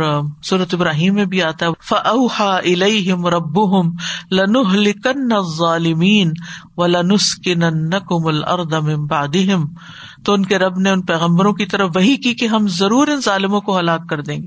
صورت 0.44 0.75
ابراہیم 0.75 1.14
میں 1.14 1.25
بھی 1.25 1.42
آتا 1.42 1.66
ہے 1.66 1.71
فا 1.83 2.56
الم 2.56 3.26
رب 3.26 3.59
لن 4.30 4.56
لکن 4.75 5.33
ظالمین 5.59 6.33
و 6.76 6.87
لنس 6.87 7.35
کم 8.09 8.26
الردم 8.26 9.06
بادم 9.06 9.64
تو 10.25 10.33
ان 10.33 10.44
کے 10.44 10.59
رب 10.59 10.78
نے 10.78 10.90
ان 10.90 11.02
پیغمبروں 11.02 11.52
کی 11.52 11.66
طرف 11.66 11.90
وہی 11.94 12.16
کی 12.16 12.35
کہ 12.35 12.47
ہم 12.47 12.68
ضرور 12.68 13.09
ان 13.09 13.21
ظالموں 13.21 13.61
کو 13.61 13.78
ہلاک 13.78 14.09
کر 14.09 14.21
دیں 14.21 14.37
گے، 14.37 14.47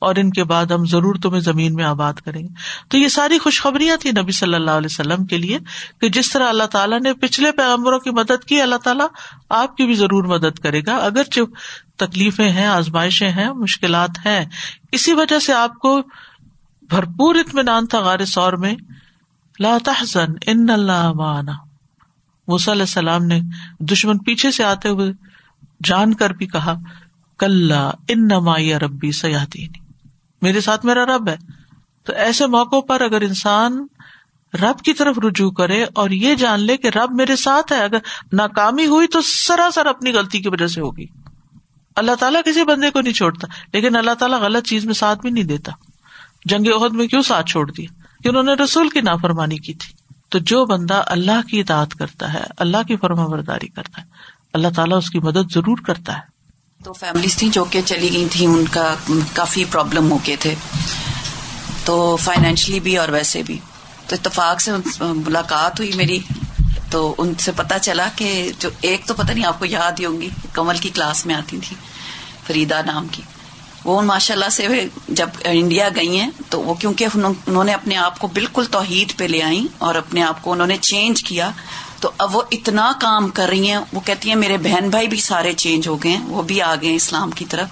اور 0.00 0.14
ان 0.16 0.30
کے 0.30 0.44
بعد 0.44 0.66
ہم 0.66 0.84
ضرور 0.84 1.14
تمہیں 1.14 1.40
زمین 1.40 1.74
میں 1.74 1.84
آباد 1.84 2.14
کریں 2.14 2.40
گے۔ 2.42 2.48
تو 2.88 2.98
یہ 2.98 3.08
ساری 3.08 3.38
خوشخبریاں 3.38 3.96
تھی 3.96 4.10
نبی 4.10 4.32
صلی 4.32 4.54
اللہ 4.54 4.70
علیہ 4.70 4.88
وسلم 4.90 5.24
کے 5.24 5.38
لیے 5.38 5.58
کہ 6.00 6.08
جس 6.08 6.32
طرح 6.32 6.48
اللہ 6.48 6.66
تعالیٰ 6.72 7.00
نے 7.00 7.12
پچھلے 7.12 7.52
پیغمبروں 7.52 7.98
کی 7.98 8.10
مدد 8.10 8.44
کی، 8.44 8.60
اللہ 8.60 8.82
تعالیٰ 8.84 9.06
آپ 9.50 9.76
کی 9.76 9.86
بھی 9.86 9.94
ضرور 9.94 10.24
مدد 10.24 10.58
کرے 10.58 10.80
گا۔ 10.86 10.96
اگر 10.96 11.22
تکلیفیں 12.06 12.50
ہیں، 12.50 12.66
آزمائشیں 12.66 13.30
ہیں، 13.30 13.52
مشکلات 13.52 14.10
ہیں۔ 14.26 14.44
اسی 14.92 15.12
وجہ 15.12 15.38
سے 15.38 15.52
آپ 15.52 15.78
کو 15.78 16.00
بھرپور 16.82 17.34
اطمینان 17.34 17.86
تھا 17.86 18.00
غار 18.00 18.24
سور 18.24 18.52
میں۔ 18.52 18.74
لا 19.60 19.78
تحزن، 19.84 20.32
ان 20.46 20.70
اللہ 20.70 21.12
معنا۔ 21.12 21.52
علیہ 22.48 22.82
السلام 22.82 23.24
نے 23.24 23.40
دشمن 23.78 24.18
پیچھے 24.18 24.50
سے 24.50 24.64
آتے 24.64 24.88
ہوئے 24.88 25.12
جان 25.84 26.14
کر 26.14 26.30
بھی 26.30 26.46
کہا 26.46 26.74
کل 27.38 27.72
ان 28.08 28.28
نما 28.28 28.58
ربی 28.58 29.12
سیاحتی 29.12 29.66
میرے 30.42 30.60
ساتھ 30.60 30.86
میرا 30.86 31.04
رب 31.04 31.28
ہے۔ 31.28 31.36
تو 32.04 32.12
ایسے 32.12 32.46
موقع 32.46 32.80
پر 32.80 33.00
اگر 33.00 33.20
انسان 33.20 33.86
رب 34.62 34.78
کی 34.78 34.92
طرف 34.92 35.18
رجوع 35.18 35.50
کرے 35.50 35.84
اور 35.94 36.10
یہ 36.10 36.34
جان 36.34 36.60
لے 36.60 36.76
کہ 36.76 36.88
رب 36.88 37.12
میرے 37.12 37.36
ساتھ 37.36 37.72
ہے، 37.72 37.84
اگر 37.84 37.98
ناکامی 38.32 38.86
ہوئی 38.86 39.06
تو 39.06 39.20
سراسر 39.20 39.86
اپنی 39.86 40.12
غلطی 40.12 40.40
کی 40.40 40.48
وجہ 40.48 40.66
سے 40.66 40.80
ہوگی۔ 40.80 41.06
اللہ 41.96 42.12
تعالیٰ 42.20 42.40
کسی 42.44 42.64
بندے 42.64 42.90
کو 42.90 43.00
نہیں 43.00 43.12
چھوڑتا، 43.12 43.46
لیکن 43.72 43.96
اللہ 43.96 44.14
تعالیٰ 44.14 44.40
غلط 44.40 44.66
چیز 44.66 44.84
میں 44.84 44.94
ساتھ 44.94 45.18
بھی 45.18 45.30
نہیں 45.30 45.44
دیتا۔ 45.44 45.72
جنگ 46.44 46.82
عہد 46.82 46.92
میں 46.92 47.06
کیوں 47.06 47.22
ساتھ 47.22 47.46
چھوڑ 47.46 47.70
دیا؟ 47.70 48.02
کہ 48.22 48.28
انہوں 48.28 48.42
نے 48.42 48.52
رسول 48.52 48.88
کی 48.88 49.00
نافرمانی 49.00 49.58
کی 49.58 49.74
تھی۔ 49.74 49.92
تو 50.28 50.38
جو 50.38 50.64
بندہ 50.64 51.02
اللہ 51.06 51.48
کی 51.48 51.60
اطاعت 51.60 51.94
کرتا 51.94 52.32
ہے، 52.32 52.42
اللہ 52.58 52.76
کی 52.88 52.96
فرما 52.96 53.26
برداری 53.26 53.68
کرتا 53.68 54.02
ہے، 54.02 54.06
اللہ 54.52 54.68
تعالیٰ 54.76 54.98
اس 54.98 55.10
کی 55.10 55.18
مدد 55.18 55.52
ضرور 55.54 55.78
کرتا 55.78 56.14
ہے۔ 56.14 56.20
تو 56.84 56.92
فیملیز 56.92 57.36
تھیں 57.36 57.48
جو 57.48 57.64
کہ 57.64 57.80
چلی 57.84 58.12
گئی 58.12 58.26
تھی 58.30 58.46
ان 58.46 58.64
کا 58.70 58.94
کافی 59.32 59.64
پرابلم 59.64 60.10
ہو 60.10 60.18
گئے 60.26 60.36
تھے۔ 60.36 60.54
تو 61.84 62.16
فائنینشلی 62.16 62.80
بھی 62.80 62.96
اور 62.96 63.08
ویسے 63.08 63.42
بھی۔ 63.42 63.58
تو 64.06 64.16
اتفاق 64.16 64.60
سے 64.60 64.72
ملاقات 65.00 65.80
ہوئی 65.80 65.92
میری۔ 65.94 66.18
تو 66.92 67.14
ان 67.18 67.34
سے 67.34 67.52
پتا 67.52 67.78
چلا 67.78 68.08
کہ 68.16 68.52
جو 68.58 68.68
ایک 68.80 69.06
تو 69.06 69.14
پتہ 69.14 69.32
نہیں 69.32 69.44
آپ 69.44 69.58
کو 69.58 69.64
یاد 69.64 69.92
ہی 70.00 70.06
ہوں 70.06 70.20
گی، 70.20 70.28
کمل 70.52 70.78
کی 70.78 70.88
کلاس 70.88 71.26
میں 71.26 71.34
آتی 71.34 71.58
تھی 71.68 71.76
فریدا 72.46 72.80
نام 72.86 73.06
کی۔ 73.10 73.22
وہ 73.84 74.02
ماشاء 74.02 74.34
اللہ 74.34 74.48
سے 74.48 74.68
جب 75.08 75.28
انڈیا 75.44 75.88
گئی 75.96 76.20
ہیں 76.20 76.30
تو 76.48 76.62
وہ 76.62 76.74
کیونکہ 76.74 77.06
انہوں 77.14 77.64
نے 77.64 77.72
اپنے 77.72 77.96
آپ 77.96 78.18
کو 78.18 78.26
بالکل 78.26 78.64
توحید 78.64 79.16
پہ 79.16 79.24
لے 79.24 79.42
آئی 79.42 79.66
اور 79.78 79.94
اپنے 79.94 80.22
آپ 80.22 80.42
کو 80.42 80.52
انہوں 80.52 80.66
نے 80.66 80.76
چینج 80.76 81.24
کیا۔ 81.24 81.50
تو 82.00 82.10
اب 82.18 82.36
وہ 82.36 82.42
اتنا 82.50 82.92
کام 83.00 83.28
کر 83.28 83.48
رہی 83.48 83.70
ہیں، 83.70 83.78
وہ 83.92 84.00
کہتی 84.00 84.28
ہیں 84.28 84.36
میرے 84.36 84.56
بہن 84.56 84.88
بھائی 84.90 85.08
بھی 85.08 85.20
سارے 85.20 85.52
چینج 85.52 85.88
ہو 85.88 86.02
گئے 86.02 86.10
ہیں، 86.10 86.24
وہ 86.26 86.42
بھی 86.42 86.62
آ 86.62 86.74
گئے 86.74 86.94
اسلام 86.94 87.30
کی 87.30 87.44
طرف۔ 87.44 87.68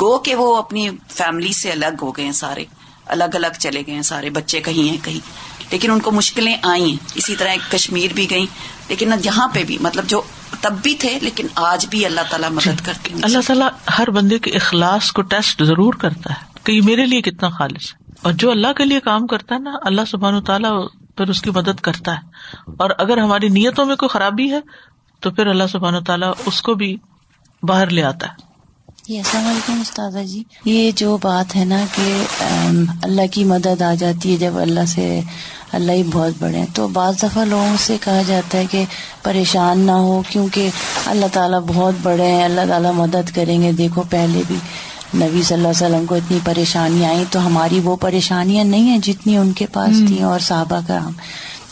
گو 0.00 0.18
کہ 0.18 0.34
وہ 0.34 0.56
اپنی 0.56 0.90
فیملی 1.08 1.52
سے 1.52 1.72
الگ 1.72 1.96
ہو 2.02 2.16
گئے 2.16 2.24
ہیں 2.24 2.32
سارے، 2.32 2.64
الگ 3.06 3.34
الگ 3.34 3.58
چلے 3.58 3.82
گئے 3.86 3.94
ہیں 3.94 4.02
سارے، 4.02 4.30
بچے 4.30 4.60
کہیں 4.60 4.88
ہیں 4.88 5.04
کہیں۔ 5.04 5.51
لیکن 5.72 5.90
ان 5.90 6.00
کو 6.00 6.10
مشکلیں 6.10 6.56
آئی 6.62 6.84
ہیں 6.84 6.96
اسی 7.14 7.36
طرح 7.36 7.54
کشمیر 7.70 8.12
بھی 8.12 8.30
گئی 8.30 8.46
لیکن 8.88 9.12
یہاں 9.24 9.48
پہ 9.48 9.64
بھی 9.64 9.78
مطلب 9.80 10.06
جو 10.06 10.22
تب 10.60 10.74
بھی 10.82 10.94
تھے 10.94 11.18
لیکن 11.22 11.46
آج 11.54 11.86
بھی 11.90 12.06
اللہ 12.06 12.20
تعالیٰ 12.30 12.50
مدد 12.50 12.86
کرتے 12.86 13.10
ہیں۔ 13.10 13.20
اللہ 13.22 13.38
تعالیٰ 13.46 13.68
ہر 13.98 14.10
بندے 14.10 14.38
کے 14.38 14.50
اخلاص 14.50 15.12
کو 15.12 15.22
ٹیسٹ 15.22 15.62
ضرور 15.62 15.94
کرتا 15.94 16.30
ہے 16.30 16.44
کہ 16.64 16.72
یہ 16.72 16.80
میرے 16.84 17.06
لیے 17.06 17.22
کتنا 17.22 17.48
خالص 17.48 17.94
ہے۔ 17.94 18.12
اور 18.22 18.32
جو 18.32 18.50
اللہ 18.50 18.72
کے 18.72 18.84
لیے 18.84 19.00
کام 19.00 19.26
کرتا 19.26 19.54
ہے 19.54 19.60
نا 19.60 19.72
اللہ 19.82 20.00
سبحان 20.10 20.34
و 20.34 20.40
تعالیٰ 20.40 20.88
پھر 21.16 21.28
اس 21.28 21.42
کی 21.42 21.50
مدد 21.50 21.80
کرتا 21.80 22.12
ہے۔ 22.12 22.18
اور 22.78 22.90
اگر 22.98 23.18
ہماری 23.18 23.48
نیتوں 23.48 23.84
میں 23.84 23.96
کوئی 23.96 24.08
خرابی 24.08 24.52
ہے 24.52 24.60
تو 25.20 25.30
پھر 25.30 25.46
اللہ 25.46 25.64
سبحان 25.72 25.94
و 25.94 26.00
تعالیٰ 26.00 26.32
اس 26.46 26.62
کو 26.62 26.74
بھی 26.74 26.96
باہر 27.62 27.90
لے 27.90 28.02
آتا 28.02 28.26
ہے۔ 28.26 28.52
جی 29.08 29.18
السلام 29.18 29.46
علیکم 29.46 29.80
استاذہ 29.80 30.18
جی۔ 30.18 30.42
یہ 30.64 30.90
جو 30.90 31.16
بات 31.22 31.56
ہے 31.56 31.64
نا 31.64 31.84
کہ 31.94 32.22
اللہ 33.02 33.26
کی 33.30 33.44
مدد 33.44 33.82
آ 33.82 33.94
جاتی 33.94 34.32
ہے 34.32 34.36
جب 34.36 34.58
اللہ 34.58 34.84
سے 34.86 35.20
اللہ 35.72 35.92
ہی 35.92 36.02
بہت 36.02 36.32
بڑے 36.38 36.58
ہیں۔ 36.58 36.66
تو 36.74 36.88
بعض 36.88 37.22
دفعہ 37.22 37.44
لوگوں 37.44 37.76
سے 37.78 37.96
کہا 38.00 38.22
جاتا 38.26 38.58
ہے 38.58 38.66
کہ 38.70 38.84
پریشان 39.22 39.78
نہ 39.78 39.92
ہو 39.92 40.22
کیونکہ 40.28 40.68
اللہ 41.06 41.26
تعالیٰ 41.32 41.60
بہت 41.66 41.94
بڑے 42.02 42.26
ہیں 42.26 42.44
اللہ 42.44 42.60
تعالیٰ 42.68 42.92
مدد 42.92 43.34
کریں 43.34 43.62
گے۔ 43.62 43.72
دیکھو 43.72 44.02
پہلے 44.10 44.42
بھی 44.48 44.56
نبی 45.14 45.42
صلی 45.42 45.56
اللہ 45.56 45.68
علیہ 45.68 45.86
وسلم 45.86 46.06
کو 46.06 46.14
اتنی 46.14 46.38
پریشانیاں 46.44 47.10
آئی 47.10 47.24
تو 47.30 47.46
ہماری 47.46 47.80
وہ 47.84 47.96
پریشانیاں 47.96 48.64
نہیں 48.64 48.82
ہیں 48.82 48.98
جتنی 48.98 49.36
ان 49.36 49.52
کے 49.52 49.66
پاس 49.66 50.02
تھیں 50.06 50.22
اور 50.22 50.40
صحابہ 50.40 50.80
کرام۔ 50.86 51.12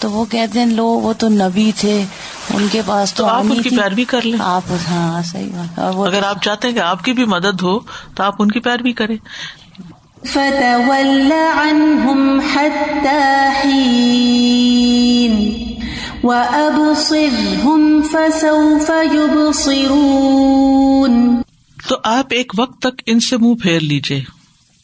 تو 0.00 0.10
وہ 0.10 0.24
کہتے 0.24 0.58
ہیں 0.58 0.66
لو 0.66 0.86
وہ 0.86 1.12
تو 1.12 1.28
نبی 1.28 1.72
تھے 1.76 2.04
ان 2.54 2.66
کے 2.72 2.82
پاس 2.86 3.14
تو 3.14 3.26
آپ 3.26 3.44
ان 3.50 3.62
کی 3.62 3.68
پیروی 3.68 4.04
کر 4.04 4.22
لیں۔ 4.22 4.38
آپ 4.40 4.62
ہاں 4.90 5.22
صحیح 5.22 5.48
بات۔ 5.56 5.96
اگر 6.06 6.22
آپ 6.22 6.42
چاہتے 6.42 6.68
ہیں 6.68 6.74
کہ 6.74 6.80
آپ 6.80 7.04
کی 7.04 7.12
بھی 7.12 7.24
مدد 7.24 7.62
ہو 7.62 7.78
تو 8.14 8.22
آپ 8.22 8.34
ان 8.38 8.50
کی 8.50 8.60
پیروی 8.60 8.92
کریں۔ 8.92 9.16
تو 21.88 21.96
آپ 22.04 22.26
ایک 22.30 22.52
وقت 22.58 22.78
تک 22.78 23.02
ان 23.06 23.20
سے 23.20 23.36
منہ 23.36 23.54
پھیر 23.54 23.80
لیجیے 23.80 24.22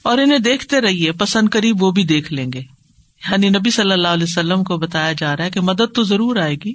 اور 0.02 0.18
انہیں 0.18 0.38
دیکھتے 0.38 0.80
رہیے، 0.80 1.12
پسند 1.12 1.48
کری 1.48 1.72
وہ 1.80 1.90
بھی 1.90 2.04
دیکھ 2.04 2.32
لیں 2.32 2.52
گے۔ 2.54 2.60
یعنی 3.30 3.48
نبی 3.48 3.70
صلی 3.70 3.92
اللہ 3.92 4.08
علیہ 4.08 4.26
وسلم 4.28 4.64
کو 4.64 4.76
بتایا 4.76 5.12
جا 5.18 5.36
رہا 5.36 5.44
ہے 5.44 5.50
کہ 5.50 5.60
مدد 5.60 5.94
تو 5.94 6.02
ضرور 6.02 6.36
آئے 6.36 6.54
گی، 6.54 6.74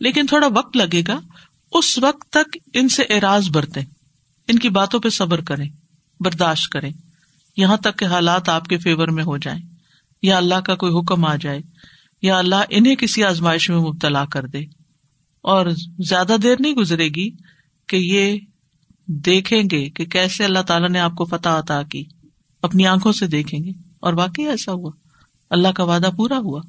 لیکن 0.00 0.26
تھوڑا 0.26 0.46
وقت 0.46 0.76
لگے 0.76 1.02
گا، 1.08 1.20
اس 1.72 1.98
وقت 1.98 2.32
تک 2.32 2.56
ان 2.74 2.88
سے 2.88 3.02
اعراض 3.02 3.50
برتے 3.50 3.80
ان 4.48 4.58
کی 4.58 4.68
باتوں 4.68 5.00
پہ 5.00 5.08
صبر 5.08 5.40
کریں، 5.40 5.68
برداشت 6.20 6.72
کریں۔ 6.72 6.90
یہاں 7.56 7.76
تک 7.76 7.98
کہ 7.98 8.04
حالات 8.04 8.48
آپ 8.48 8.64
کے 8.64 8.78
فیور 8.78 9.08
میں 9.08 9.24
ہو 9.24 9.36
جائیں۔ 9.36 9.60
یا 10.22 10.36
اللہ 10.36 10.54
کا 10.54 10.74
کوئی 10.74 10.98
حکم 10.98 11.24
آ 11.24 11.36
جائے، 11.36 11.60
یا 12.22 12.38
اللہ 12.38 12.54
انہیں 12.70 12.94
کسی 12.94 13.24
آزمائش 13.24 13.70
میں 13.70 13.78
مبتلا 13.78 14.24
کر 14.24 14.46
دے۔ 14.46 14.60
اور 15.42 15.66
زیادہ 16.08 16.36
دیر 16.42 16.56
نہیں 16.60 16.72
گزرے 16.72 17.08
گی 17.08 17.30
کہ 17.88 17.96
یہ 17.96 18.38
دیکھیں 19.06 19.62
گے 19.70 19.90
کہ 19.90 20.04
کیسے 20.04 20.44
اللہ 20.44 20.58
تعالیٰ 20.58 20.88
نے 20.88 20.98
آپ 20.98 21.14
کو 21.14 21.24
فتح 21.24 21.48
عطا 21.48 21.82
کی۔ 21.82 22.04
اپنی 22.62 22.86
آنکھوں 22.86 23.12
سے 23.12 23.26
دیکھیں 23.26 23.60
گے۔ 23.60 23.70
اور 24.00 24.12
واقعی 24.12 24.46
ایسا 24.46 24.72
ہوا۔ 24.72 24.90
اللہ 25.50 25.68
کا 25.68 25.84
وعدہ 25.84 26.10
پورا 26.16 26.38
ہوا۔ 26.38 26.60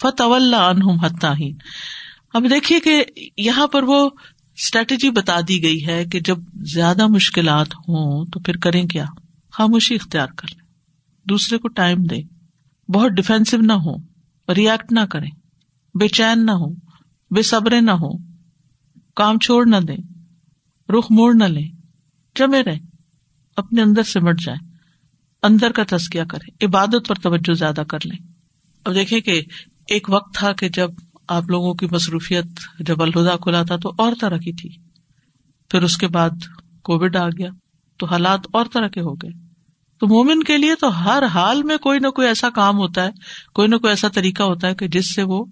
فتح 0.00 0.22
اللہ 0.22 1.06
حتہ 1.06 1.26
ہی 1.40 1.52
اب 2.34 2.44
دیکھیے 2.50 2.80
کہ 2.80 3.04
یہاں 3.36 3.66
پر 3.66 3.82
وہ 3.82 4.10
اسٹریٹجی 4.56 5.10
بتا 5.10 5.40
دی 5.48 5.62
گئی 5.62 5.86
ہے 5.86 6.04
کہ 6.04 6.20
جب 6.20 6.38
زیادہ 6.54 7.06
مشکلات 7.06 7.74
ہوں 7.74 8.24
تو 8.24 8.40
پھر 8.40 8.56
کریں 8.56 8.84
کیا؟ 8.84 9.04
خاموشی 9.58 9.94
اختیار 9.94 10.26
کر 10.26 10.48
لیں 10.50 10.66
دوسرے 11.28 11.58
کو 11.58 11.68
ٹائم 11.68 12.02
دیں 12.02 12.22
بہت 12.90 13.10
ڈیفینسو 13.10 13.56
نہ 13.56 13.72
ہو 13.72 13.96
ریئیکٹ 14.54 14.92
نہ 14.92 15.00
کریں۔ 15.00 15.30
بے 16.00 16.08
چین 16.08 16.46
نہ 16.46 16.50
ہو 16.50 16.74
بے 17.34 17.42
صبرے 17.42 17.80
نہ 17.80 17.90
ہو 17.90 18.18
کام 19.16 19.38
چھوڑ 19.38 19.66
نہ 19.66 19.76
دیں۔ 19.76 19.96
رخ 20.98 21.06
موڑ 21.10 21.34
نہ 21.34 21.44
لیں۔ 21.44 21.70
جمے 22.34 22.62
رہیں۔ 22.62 22.80
اپنے 23.56 23.82
اندر 23.82 24.02
سے 24.02 24.20
مٹ 24.20 24.40
جائیں۔ 24.40 24.70
اندر 25.42 25.72
کا 25.72 25.82
تسکیا 25.88 26.24
کرے 26.24 26.66
عبادت 26.66 27.08
پر 27.08 27.14
توجہ 27.14 27.52
زیادہ 27.54 27.82
کر 27.88 27.98
لیں۔ 28.04 28.26
اب 28.84 28.94
دیکھیں 28.94 29.20
کہ 29.20 29.42
ایک 29.88 30.10
وقت 30.10 30.34
تھا 30.34 30.52
کہ 30.52 30.68
جب 30.68 30.90
آپ 31.28 31.50
لوگوں 31.50 31.74
کی 31.74 31.86
مصروفیت 31.90 32.44
جب 32.80 33.02
الہدا 33.02 33.36
کھلا 33.36 33.62
تھا 33.62 33.76
تو 33.76 33.92
اور 33.98 34.12
طرح 34.20 34.36
کی 34.36 34.52
تھی۔ 34.52 34.70
پھر 35.70 35.82
اس 35.82 35.96
کے 35.96 36.08
بعد 36.08 36.30
کووڈ 36.82 37.16
آ 37.16 37.28
گیا 37.28 37.50
تو 37.98 38.06
حالات 38.06 38.40
اور 38.52 38.66
طرح 38.72 38.88
کے 38.88 39.00
ہو 39.00 39.14
گئے۔ 39.14 39.43
تو 40.00 40.06
مومن 40.06 40.42
کے 40.42 40.56
لیے 40.56 40.74
تو 40.74 41.04
ہر 41.04 41.22
حال 41.22 41.62
میں 41.62 41.76
کوئی 41.76 41.98
نہ 41.98 42.08
کوئی 42.08 42.28
ایسا 42.28 42.50
کام 42.50 42.78
ہوتا 42.78 43.04
ہے، 43.04 43.10
کوئی 43.54 43.68
نہ 43.68 43.76
کوئی 43.76 43.90
ایسا 43.90 44.08
طریقہ 44.08 44.42
ہوتا 44.42 44.68
ہے 44.68 44.74
کہ 44.74 44.88
جس 44.88 45.14
سے 45.14 45.22
وہ 45.22 45.44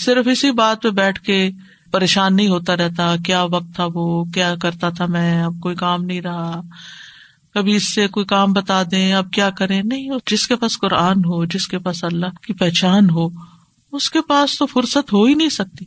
صرف 0.00 0.28
اسی 0.30 0.50
بات 0.50 0.82
پہ 0.82 0.90
بیٹھ 0.90 1.20
کے 1.20 1.50
پریشان 1.90 2.36
نہیں 2.36 2.48
ہوتا 2.48 2.76
رہتا، 2.76 3.14
کیا 3.24 3.42
وقت 3.42 3.74
تھا 3.74 3.86
وہ، 3.94 4.24
کیا 4.24 4.54
کرتا 4.62 4.90
تھا 4.90 5.06
میں، 5.06 5.42
اب 5.42 5.52
کوئی 5.62 5.74
کام 5.74 6.02
نہیں 6.02 6.20
رہا، 6.20 6.60
کبھی 7.54 7.74
اس 7.74 7.94
سے 7.94 8.08
کوئی 8.08 8.26
کام 8.26 8.52
بتا 8.52 8.82
دیں، 8.90 9.12
اب 9.12 9.30
کیا 9.32 9.50
کریں؟ 9.50 9.82
نہیں 9.82 10.10
جس 10.30 10.48
کے 10.48 10.56
پاس 10.56 10.78
قرآن 10.78 11.16
ہو، 11.16 11.44
جس 11.44 11.68
کے 11.68 11.78
پاس 11.78 12.04
اللہ 12.04 12.26
کی 12.46 12.52
پہچان 12.52 13.10
ہو، 13.10 13.28
اس 13.92 14.10
کے 14.10 14.20
پاس 14.20 14.58
تو 14.58 14.66
فرصت 14.66 15.12
ہو 15.12 15.24
ہی 15.24 15.34
نہیں 15.34 15.48
سکتی۔ 15.48 15.84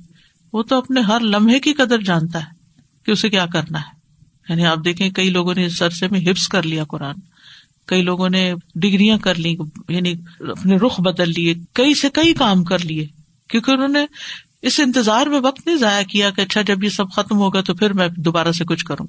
وہ 0.53 0.63
تو 0.63 0.77
اپنے 0.77 1.01
ہر 1.01 1.19
لمحے 1.19 1.59
کی 1.59 1.73
قدر 1.73 2.01
جانتا 2.01 2.39
ہے 2.39 2.53
کہ 3.05 3.11
اسے 3.11 3.29
کیا 3.29 3.45
کرنا 3.45 3.79
ہے۔ 3.79 3.93
یعنی 4.49 4.65
آپ 4.65 4.77
دیکھیں، 4.85 5.09
کئی 5.09 5.29
لوگوں 5.29 5.53
نے 5.55 5.65
اس 5.65 5.81
عرصے 5.81 6.07
میں 6.11 6.19
حفظ 6.19 6.47
کر 6.47 6.63
لیا 6.63 6.83
قرآن۔ 6.83 7.15
کئی 7.85 8.01
لوگوں 8.01 8.29
نے 8.29 8.53
ڈگریاں 8.75 9.17
کر 9.17 9.35
لی 9.35 9.55
یعنی 9.89 10.13
اپنے 10.39 10.75
رخ 10.75 11.01
بدل 11.01 11.29
لیے، 11.29 11.53
کئی 11.73 11.93
سے 11.93 12.09
کئی 12.13 12.33
کام 12.33 12.63
کر 12.63 12.79
لیے، 12.79 13.07
کیونکہ 13.49 13.71
انہوں 13.71 13.87
نے 13.87 14.05
اس 14.61 14.79
انتظار 14.79 15.27
میں 15.27 15.39
وقت 15.39 15.67
نہیں 15.67 15.77
ضائع 15.77 16.05
کیا 16.05 16.29
کہ 16.29 16.41
اچھا 16.41 16.61
جب 16.61 16.83
یہ 16.83 16.89
سب 16.89 17.11
ختم 17.11 17.37
ہوگا 17.37 17.61
تو 17.61 17.73
پھر 17.73 17.93
میں 17.93 18.07
دوبارہ 18.17 18.51
سے 18.51 18.65
کچھ 18.65 18.85
کروں۔ 18.85 19.07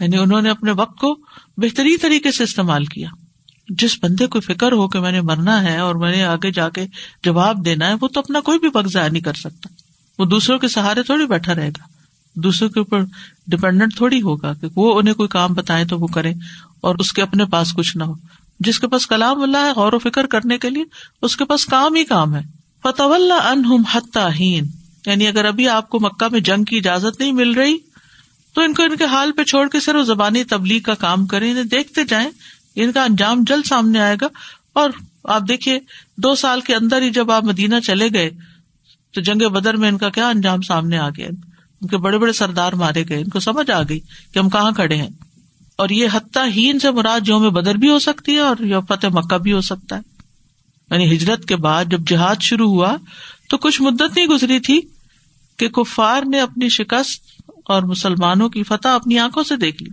یعنی 0.00 0.16
انہوں 0.16 0.42
نے 0.42 0.50
اپنے 0.50 0.70
وقت 0.70 0.98
کو 0.98 1.18
بہترین 1.56 1.96
طریقے 2.02 2.32
سے 2.32 2.44
استعمال 2.44 2.84
کیا۔ 2.84 3.08
جس 3.68 3.98
بندے 4.02 4.26
کو 4.26 4.40
فکر 4.40 4.72
ہو 4.72 4.88
کہ 4.88 5.00
میں 5.00 5.12
نے 5.12 5.20
مرنا 5.20 5.62
ہے 5.62 5.78
اور 5.78 5.94
میں 5.94 6.12
نے 6.12 6.24
آگے 6.24 6.50
جا 6.50 6.68
کے 6.68 6.86
جواب 7.22 7.64
دینا 7.64 7.88
ہے، 7.88 7.94
وہ 8.00 8.08
تو 8.08 8.20
اپنا 8.20 8.40
کوئی 8.40 8.58
بھی 8.58 8.68
وقت 8.74 8.88
ضائع 8.88 9.08
نہیں 9.08 9.22
کر 9.22 9.32
سکتا۔ 9.32 9.68
وہ 10.18 10.24
دوسروں 10.24 10.58
کے 10.58 10.68
سہارے 10.68 11.02
تھوڑی 11.02 11.26
بیٹھا 11.26 11.54
رہے 11.54 11.68
گا۔ 11.68 11.93
دوسروں 12.34 12.70
کے 12.70 12.80
اوپر 12.80 13.00
ڈپینڈنٹ 13.46 13.96
تھوڑی 13.96 14.22
ہوگا 14.22 14.54
کہ 14.54 14.66
وہ 14.76 14.98
انہیں 14.98 15.14
کوئی 15.14 15.28
کام 15.28 15.54
بتائے 15.54 15.84
تو 15.84 15.98
وہ 15.98 16.06
کرے 16.06 16.32
اور 16.80 16.94
اس 16.98 17.12
کے 17.12 17.22
اپنے 17.22 17.44
پاس 17.44 17.72
کچھ 17.72 17.96
نہ 17.96 18.04
ہو۔ 18.04 18.14
جس 18.60 18.80
کے 18.80 18.88
پاس 18.88 19.06
کلام 19.06 19.42
اللہ 19.42 19.56
ہے، 19.56 19.72
غور 19.76 19.92
و 19.92 19.98
فکر 19.98 20.26
کرنے 20.26 20.58
کے 20.58 20.70
لیے 20.70 20.84
اس 21.22 21.36
کے 21.36 21.44
پاس 21.44 21.66
کام 21.66 21.94
ہی 21.94 22.04
کام 22.04 22.34
ہے۔ 22.34 22.40
فتح 22.82 23.02
اللہ 23.02 23.34
ان 23.34 23.64
یعنی 25.06 25.26
اگر 25.26 25.44
ابھی 25.44 25.68
آپ 25.68 25.88
کو 25.88 26.00
مکہ 26.00 26.28
میں 26.32 26.40
جنگ 26.40 26.64
کی 26.64 26.78
اجازت 26.78 27.20
نہیں 27.20 27.32
مل 27.32 27.50
رہی، 27.50 27.76
تو 28.54 28.60
ان 28.60 28.74
کو 28.74 28.82
ان 28.82 28.96
کے 28.96 29.04
حال 29.04 29.32
پہ 29.32 29.42
چھوڑ 29.42 29.68
کے 29.68 29.80
صرف 29.80 30.06
زبانی 30.06 30.44
تبلیغ 30.44 30.80
کا 30.80 30.94
کام 30.94 31.26
کریں، 31.26 31.50
انہیں 31.50 31.64
دیکھتے 31.64 32.04
جائیں۔ 32.04 32.30
ان 32.76 32.92
کا 32.92 33.02
انجام 33.02 33.44
جلد 33.46 33.66
سامنے 33.66 34.00
آئے 34.00 34.16
گا۔ 34.20 34.26
اور 34.72 34.90
آپ 35.24 35.42
دیکھیے، 35.48 35.78
دو 36.16 36.34
سال 36.34 36.60
کے 36.60 36.74
اندر 36.74 37.02
ہی 37.02 37.10
جب 37.10 37.30
آپ 37.30 37.44
مدینہ 37.44 37.74
چلے 37.80 38.08
گئے، 38.14 38.30
تو 39.14 39.20
جنگ 39.20 39.48
بدر 39.48 39.76
میں 39.76 39.88
ان 39.88 39.98
کا 39.98 40.08
کیا 40.08 40.28
انجام 40.28 40.62
سامنے 40.62 40.98
آ 40.98 41.08
گیا۔ 41.08 41.28
ان 41.80 41.88
کے 41.88 41.96
بڑے 41.96 42.18
بڑے 42.18 42.32
سردار 42.32 42.72
مارے 42.72 43.04
گئے، 43.08 43.18
ان 43.18 43.28
کو 43.28 43.40
سمجھ 43.40 43.70
آ 43.70 43.82
گئی 43.82 44.00
کہ 44.32 44.38
ہم 44.38 44.48
کہاں 44.48 44.70
کھڑے 44.70 44.96
ہیں۔ 44.96 45.10
اور 45.78 45.88
یہ 45.88 46.08
حتیٰ 46.12 46.48
ہین 46.48 46.78
سے 46.78 46.90
مراد 46.90 47.20
جو 47.20 47.38
میں 47.38 47.50
بدر 47.50 47.74
بھی 47.74 47.90
ہو 47.90 47.98
سکتی 47.98 48.32
ہے 48.32 48.38
اور 48.38 48.56
فتح 48.88 49.06
مکہ 49.06 49.38
بھی 49.38 49.52
ہو 49.52 49.60
سکتا 49.60 49.96
ہے۔ 49.96 50.00
یعنی 50.90 51.16
ہجرت 51.16 51.44
کے 51.44 51.56
بعد 51.56 51.84
جب 51.84 52.00
جہاد 52.06 52.34
شروع 52.40 52.70
ہوا 52.70 52.96
تو 53.48 53.56
کچھ 53.58 53.82
مدت 53.82 54.16
نہیں 54.16 54.26
گزری 54.26 54.60
تھی 54.60 54.80
کہ 55.56 55.68
کفار 55.68 56.22
نے 56.30 56.40
اپنی 56.40 56.68
شکست 56.68 57.42
اور 57.64 57.82
مسلمانوں 57.82 58.48
کی 58.48 58.62
فتح 58.62 58.88
اپنی 58.88 59.18
آنکھوں 59.18 59.42
سے 59.42 59.56
دیکھ 59.56 59.82
لی۔ 59.82 59.90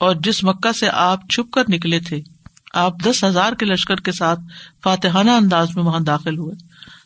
اور 0.00 0.14
جس 0.14 0.44
مکہ 0.44 0.72
سے 0.72 0.88
آپ 0.88 1.28
چھپ 1.28 1.52
کر 1.52 1.62
نکلے 1.68 2.00
تھے، 2.00 2.20
آپ 2.74 2.92
دس 3.04 3.24
ہزار 3.24 3.52
کے 3.52 3.66
لشکر 3.66 3.96
کے 3.96 4.12
ساتھ 4.12 4.40
فاتحانہ 4.84 5.30
انداز 5.30 5.76
میں 5.76 5.84
وہاں 5.84 6.00
داخل 6.00 6.38
ہوئے۔ 6.38 6.54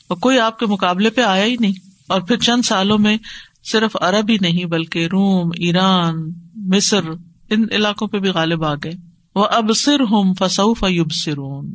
اور 0.09 0.19
کوئی 0.19 0.39
آپ 0.39 0.59
کے 0.59 0.67
مقابلے 0.67 1.11
پہ 1.11 1.21
آیا 1.21 1.45
ہی 1.45 1.57
نہیں۔ 1.61 1.73
اور 2.07 2.21
پھر 2.21 2.37
چند 2.37 2.63
سالوں 2.63 2.99
میں 2.99 3.17
صرف 3.65 3.97
عرب 4.01 4.31
ہی 4.31 4.37
نہیں 4.41 4.65
بلکہ 4.65 5.07
روم، 5.07 5.51
ایران، 5.59 6.15
مصر، 6.55 7.01
ان 7.51 7.67
علاقوں 7.73 8.09
پہ 8.09 8.19
بھی 8.19 8.29
غالب 8.29 8.65
آ 8.65 8.75
گئے۔ 8.75 8.93
وہ 9.35 9.47
اب 9.51 9.73
سر 9.77 10.01
فصوف 10.39 10.85
یوب 10.89 11.13
سرون 11.13 11.75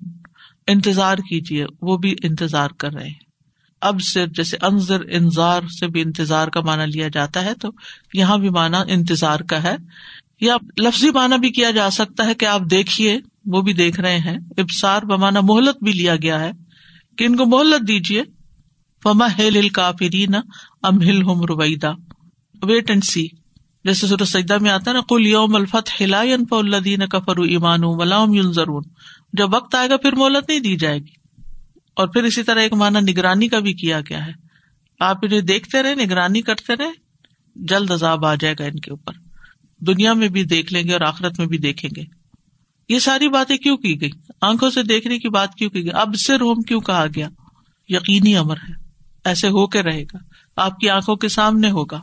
انتظار 0.67 1.17
کیجیے 1.17 1.65
وہ 1.81 1.97
بھی 1.97 2.15
انتظار 2.23 2.69
کر 2.77 2.93
رہے 2.93 3.07
ہیں۔ 3.07 3.29
اب 3.81 4.01
سے 4.01 4.25
جیسے 4.27 4.57
انضر 4.61 5.01
انضار 5.11 5.61
سے 5.79 5.87
بھی 5.87 6.01
انتظار 6.01 6.47
کا 6.47 6.61
مانا 6.61 6.85
لیا 6.85 7.07
جاتا 7.07 7.45
ہے، 7.45 7.53
تو 7.53 7.69
یہاں 8.13 8.37
بھی 8.37 8.49
مانا 8.49 8.83
انتظار 8.87 9.39
کا 9.39 9.63
ہے۔ 9.63 9.75
یا 10.41 10.55
لفظی 10.79 11.11
مانا 11.11 11.35
بھی 11.35 11.49
کیا 11.49 11.71
جا 11.71 11.89
سکتا 11.89 12.25
ہے 12.25 12.35
کہ 12.35 12.45
آپ 12.45 12.61
دیکھیے، 12.61 13.19
وہ 13.45 13.61
بھی 13.61 13.73
دیکھ 13.73 13.99
رہے 13.99 14.19
ہیں۔ 14.19 14.37
ابسار 14.57 15.01
بمانا 15.01 15.39
مہلت 15.41 15.83
بھی 15.83 15.91
لیا 15.91 16.15
گیا 16.15 16.39
ہے۔ 16.39 16.51
کہ 17.17 17.23
ان 17.23 17.35
کو 17.35 17.45
مہلت 17.45 17.87
دیجیے 17.87 18.23
فما 19.03 19.27
ہل 19.39 19.69
کافری 19.69 20.25
ام 20.83 21.01
ہل 21.01 21.21
ہوم 21.21 21.41
رویدا 21.41 21.89
ویٹ 22.63 22.89
اینڈ 22.89 23.03
سی 23.03 23.27
جیسے 23.83 24.07
سورج 24.07 24.23
سجدہ 24.23 24.57
میں 24.61 24.71
آتا 24.71 24.91
ہے 24.91 24.95
نا 24.95 25.01
کل 25.09 25.27
یوم 25.27 25.55
الفت 25.55 26.01
ہلا 26.01 26.23
فدین 26.49 27.07
کفر 27.07 27.37
ایمان 27.37 28.51
ضرور 28.51 28.81
جب 29.33 29.53
وقت 29.53 29.75
آئے 29.75 29.89
گا، 29.89 29.97
پھر 29.97 30.15
مہلت 30.15 30.49
نہیں 30.49 30.59
دی 30.59 30.75
جائے 30.75 30.99
گی۔ 30.99 31.41
اور 31.95 32.07
پھر 32.07 32.23
اسی 32.23 32.43
طرح 32.43 32.59
ایک 32.59 32.73
مانا 32.73 32.99
نگرانی 32.99 33.47
کا 33.47 33.59
بھی 33.59 33.73
کیا 33.73 34.01
گیا 34.01 34.27
ہے۔ 34.27 34.31
آپ 34.99 35.17
انہیں 35.21 35.41
دیکھتے 35.41 35.83
رہے، 35.83 35.95
نگرانی 35.95 36.41
کرتے 36.41 36.75
رہے، 36.75 36.91
جلد 37.55 37.91
عذاب 37.91 38.25
آ 38.25 38.35
جائے 38.35 38.55
گا 38.59 38.65
ان 38.65 38.79
کے 38.79 38.91
اوپر۔ 38.91 39.13
دنیا 39.79 40.13
میں 40.13 40.27
بھی 40.27 40.43
دیکھ 40.43 40.73
لیں 40.73 40.83
گے 40.83 40.93
اور 40.93 41.01
آخرت 41.01 41.39
میں 41.39 41.47
بھی 41.47 41.57
دیکھیں 41.57 41.89
گے۔ 41.95 42.03
یہ 42.89 42.99
ساری 42.99 43.27
باتیں 43.27 43.57
کیوں 43.57 43.77
کی 43.77 44.01
گئی؟ 44.01 44.09
آنکھوں 44.41 44.69
سے 44.69 44.83
دیکھنے 44.83 45.19
کی 45.19 45.29
بات 45.29 45.55
کیوں 45.55 45.69
کی 45.69 45.83
گئی؟ 45.83 45.91
اب 45.91 46.15
سے 46.15 46.37
روم 46.37 46.61
کیوں 46.61 46.79
کہا 46.79 47.05
گیا؟ 47.15 47.29
یقینی 47.89 48.35
امر 48.35 48.55
ہے۔ 48.55 48.88
ایسے 49.29 49.47
ہو 49.47 49.67
کے 49.67 49.83
رہے 49.83 50.03
گا۔ 50.03 50.17
آپ 50.57 50.79
کی 50.79 50.89
آنکھوں 50.89 51.15
کے 51.15 51.29
سامنے 51.29 51.71
ہوگا۔ 51.71 51.99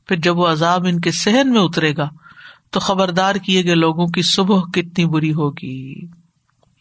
پھر 0.08 0.16
جب 0.16 0.38
وہ 0.38 0.48
عذاب 0.48 0.88
ان 0.88 1.00
کے 1.00 1.12
سہن 1.12 1.52
میں 1.52 1.62
اترے 1.62 1.94
گا 1.98 2.10
تو 2.72 2.80
خبردار 2.80 3.36
کیے 3.36 3.64
گئے 3.64 3.76
لوگوں 3.76 4.08
کی 4.08 4.22
صبح 4.22 4.62
کتنی 4.74 5.06
بری 5.06 5.34
ہوگی۔ 5.34 6.17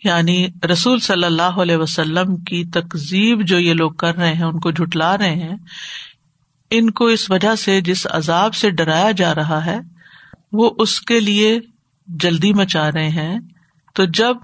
یعنی 0.07 0.47
رسول 0.73 0.99
صلی 0.99 1.25
اللہ 1.25 1.63
علیہ 1.63 1.77
وسلم 1.77 2.37
کی 2.37 2.65
تکزیب 2.65 3.47
جو 3.47 3.59
یہ 3.59 3.75
لوگ 3.75 3.91
کر 3.91 4.17
رہے 4.17 4.35
ہیں، 4.35 4.45
ان 4.45 4.61
کو 4.61 4.71
جھٹلا 4.71 5.19
رہے 5.19 5.35
ہیں، 5.35 5.57
ان 6.71 6.91
کو 6.91 7.07
اس 7.07 7.31
وجہ 7.31 7.55
سے، 7.55 7.81
جس 7.81 8.07
عذاب 8.11 8.55
سے 8.55 8.71
ڈرایا 8.71 9.11
جا 9.11 9.35
رہا 9.35 9.67
ہے، 9.67 9.79
وہ 10.53 10.71
اس 10.79 11.01
کے 11.01 11.21
لیے 11.21 11.61
جلدی 12.07 12.53
مچا 12.53 12.93
رہے 12.93 13.09
ہیں۔ 13.09 13.39
تو 13.95 14.05
جب 14.05 14.37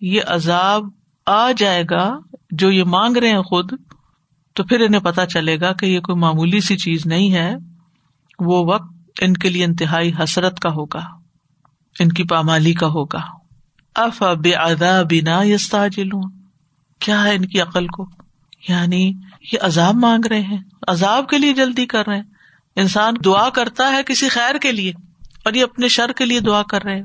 یہ 0.00 0.20
عذاب 0.26 0.84
آ 1.26 1.50
جائے 1.56 1.84
گا، 1.90 2.18
جو 2.50 2.70
یہ 2.70 2.84
مانگ 2.84 3.16
رہے 3.16 3.30
ہیں 3.30 3.42
خود، 3.42 3.72
تو 4.52 4.64
پھر 4.64 4.80
انہیں 4.80 5.00
پتا 5.00 5.26
چلے 5.26 5.60
گا 5.60 5.72
کہ 5.72 5.86
یہ 5.86 6.00
کوئی 6.00 6.18
معمولی 6.18 6.60
سی 6.60 6.76
چیز 6.76 7.06
نہیں 7.06 7.32
ہے۔ 7.32 7.54
وہ 8.38 8.74
وقت 8.74 8.92
ان 9.20 9.32
کے 9.32 9.48
لیے 9.48 9.64
انتہائی 9.64 10.12
حسرت 10.22 10.60
کا 10.60 10.68
ہوگا، 10.68 11.04
ان 12.00 12.08
کی 12.08 12.24
پامالی 12.24 12.74
کا 12.74 12.86
ہوگا۔ 12.86 13.37
اف 13.98 14.22
بے 14.22 14.54
ادا 14.54 15.02
بنا 15.02 15.40
کیا 16.98 17.24
ہے 17.24 17.34
ان 17.34 17.44
کی 17.46 17.60
عقل 17.60 17.86
کو؟ 17.86 18.08
یعنی 18.68 19.12
یہ 19.52 19.58
عذاب 19.60 19.94
مانگ 19.94 20.26
رہے 20.26 20.40
ہیں، 20.40 20.58
عذاب 20.88 21.28
کے 21.28 21.38
لیے 21.38 21.52
جلدی 21.52 21.86
کر 21.86 22.06
رہے 22.06 22.16
ہیں۔ 22.16 22.24
انسان 22.76 23.14
دعا 23.24 23.50
کرتا 23.50 23.92
ہے 23.92 24.02
کسی 24.02 24.28
خیر 24.28 24.54
کے 24.58 24.72
لیے 24.72 24.92
اور 25.44 25.52
یہ 25.52 25.62
اپنے 25.62 25.88
شر 25.88 26.12
کے 26.12 26.24
لیے 26.24 26.40
دعا 26.40 26.62
کر 26.62 26.82
رہے 26.82 26.96
ہیں، 26.96 27.04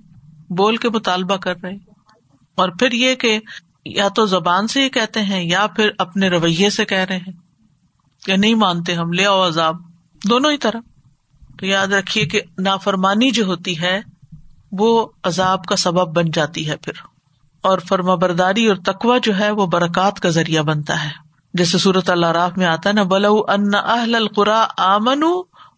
بول 0.50 0.78
کے 0.78 0.90
مطالبہ 0.90 1.36
کر 1.36 1.54
رہے 1.64 1.76
اور 2.56 2.70
پھر 2.70 2.92
یہ 2.92 3.16
کہ 3.16 3.40
یا 3.86 4.08
تو 4.08 4.26
زبان 4.26 4.68
سے 4.68 4.82
یہ 4.82 4.90
کہتے 4.90 5.24
ہیں 5.24 5.44
یا 5.44 5.68
پھر 5.68 5.90
اپنے 5.98 6.30
رویے 6.30 6.70
سے 6.70 6.86
کہہ 6.86 6.98
رہے 6.98 7.18
ہیں۔ 7.18 7.34
یا 8.28 8.36
نہیں 8.36 8.56
مانتے 8.56 8.94
ہم، 8.94 9.14
لے 9.14 9.26
آؤ 9.26 9.48
عذاب۔ 9.48 9.76
دونوں 10.30 10.52
ہی 10.52 10.58
طرح۔ 10.58 10.80
تو 11.60 11.66
یاد 11.66 11.88
رکھیے 11.88 12.26
کہ 12.26 12.42
نافرمانی 12.58 13.32
جو 13.32 13.46
ہوتی 13.46 13.82
ہے 13.82 14.02
وہ 14.78 15.08
عذاب 15.24 15.66
کا 15.66 15.76
سبب 15.76 16.16
بن 16.16 16.32
جاتی 16.32 16.70
ہے 16.70 16.76
پھر۔ 16.76 16.94
اور 17.62 17.80
فرما 17.80 18.16
برداری 18.16 18.68
اور 18.68 18.76
تقوا 18.76 19.18
جو 19.24 19.40
ہے 19.40 19.52
وہ 19.52 19.66
برکات 19.66 20.20
کا 20.20 20.30
ذریعہ 20.30 20.64
بنتا 20.64 21.04
ہے۔ 21.04 21.10
جیسے 21.54 21.78
صورت 21.78 22.10
اللہ 22.10 22.26
راف 22.26 22.58
میں 22.58 22.66
آتا 22.66 22.90
ہے 22.90 22.94
نا، 22.94 23.04
بلو 23.04 23.46
ان 23.48 23.76
اہل 23.76 24.16
القرا 24.16 24.66
آمن 24.78 25.24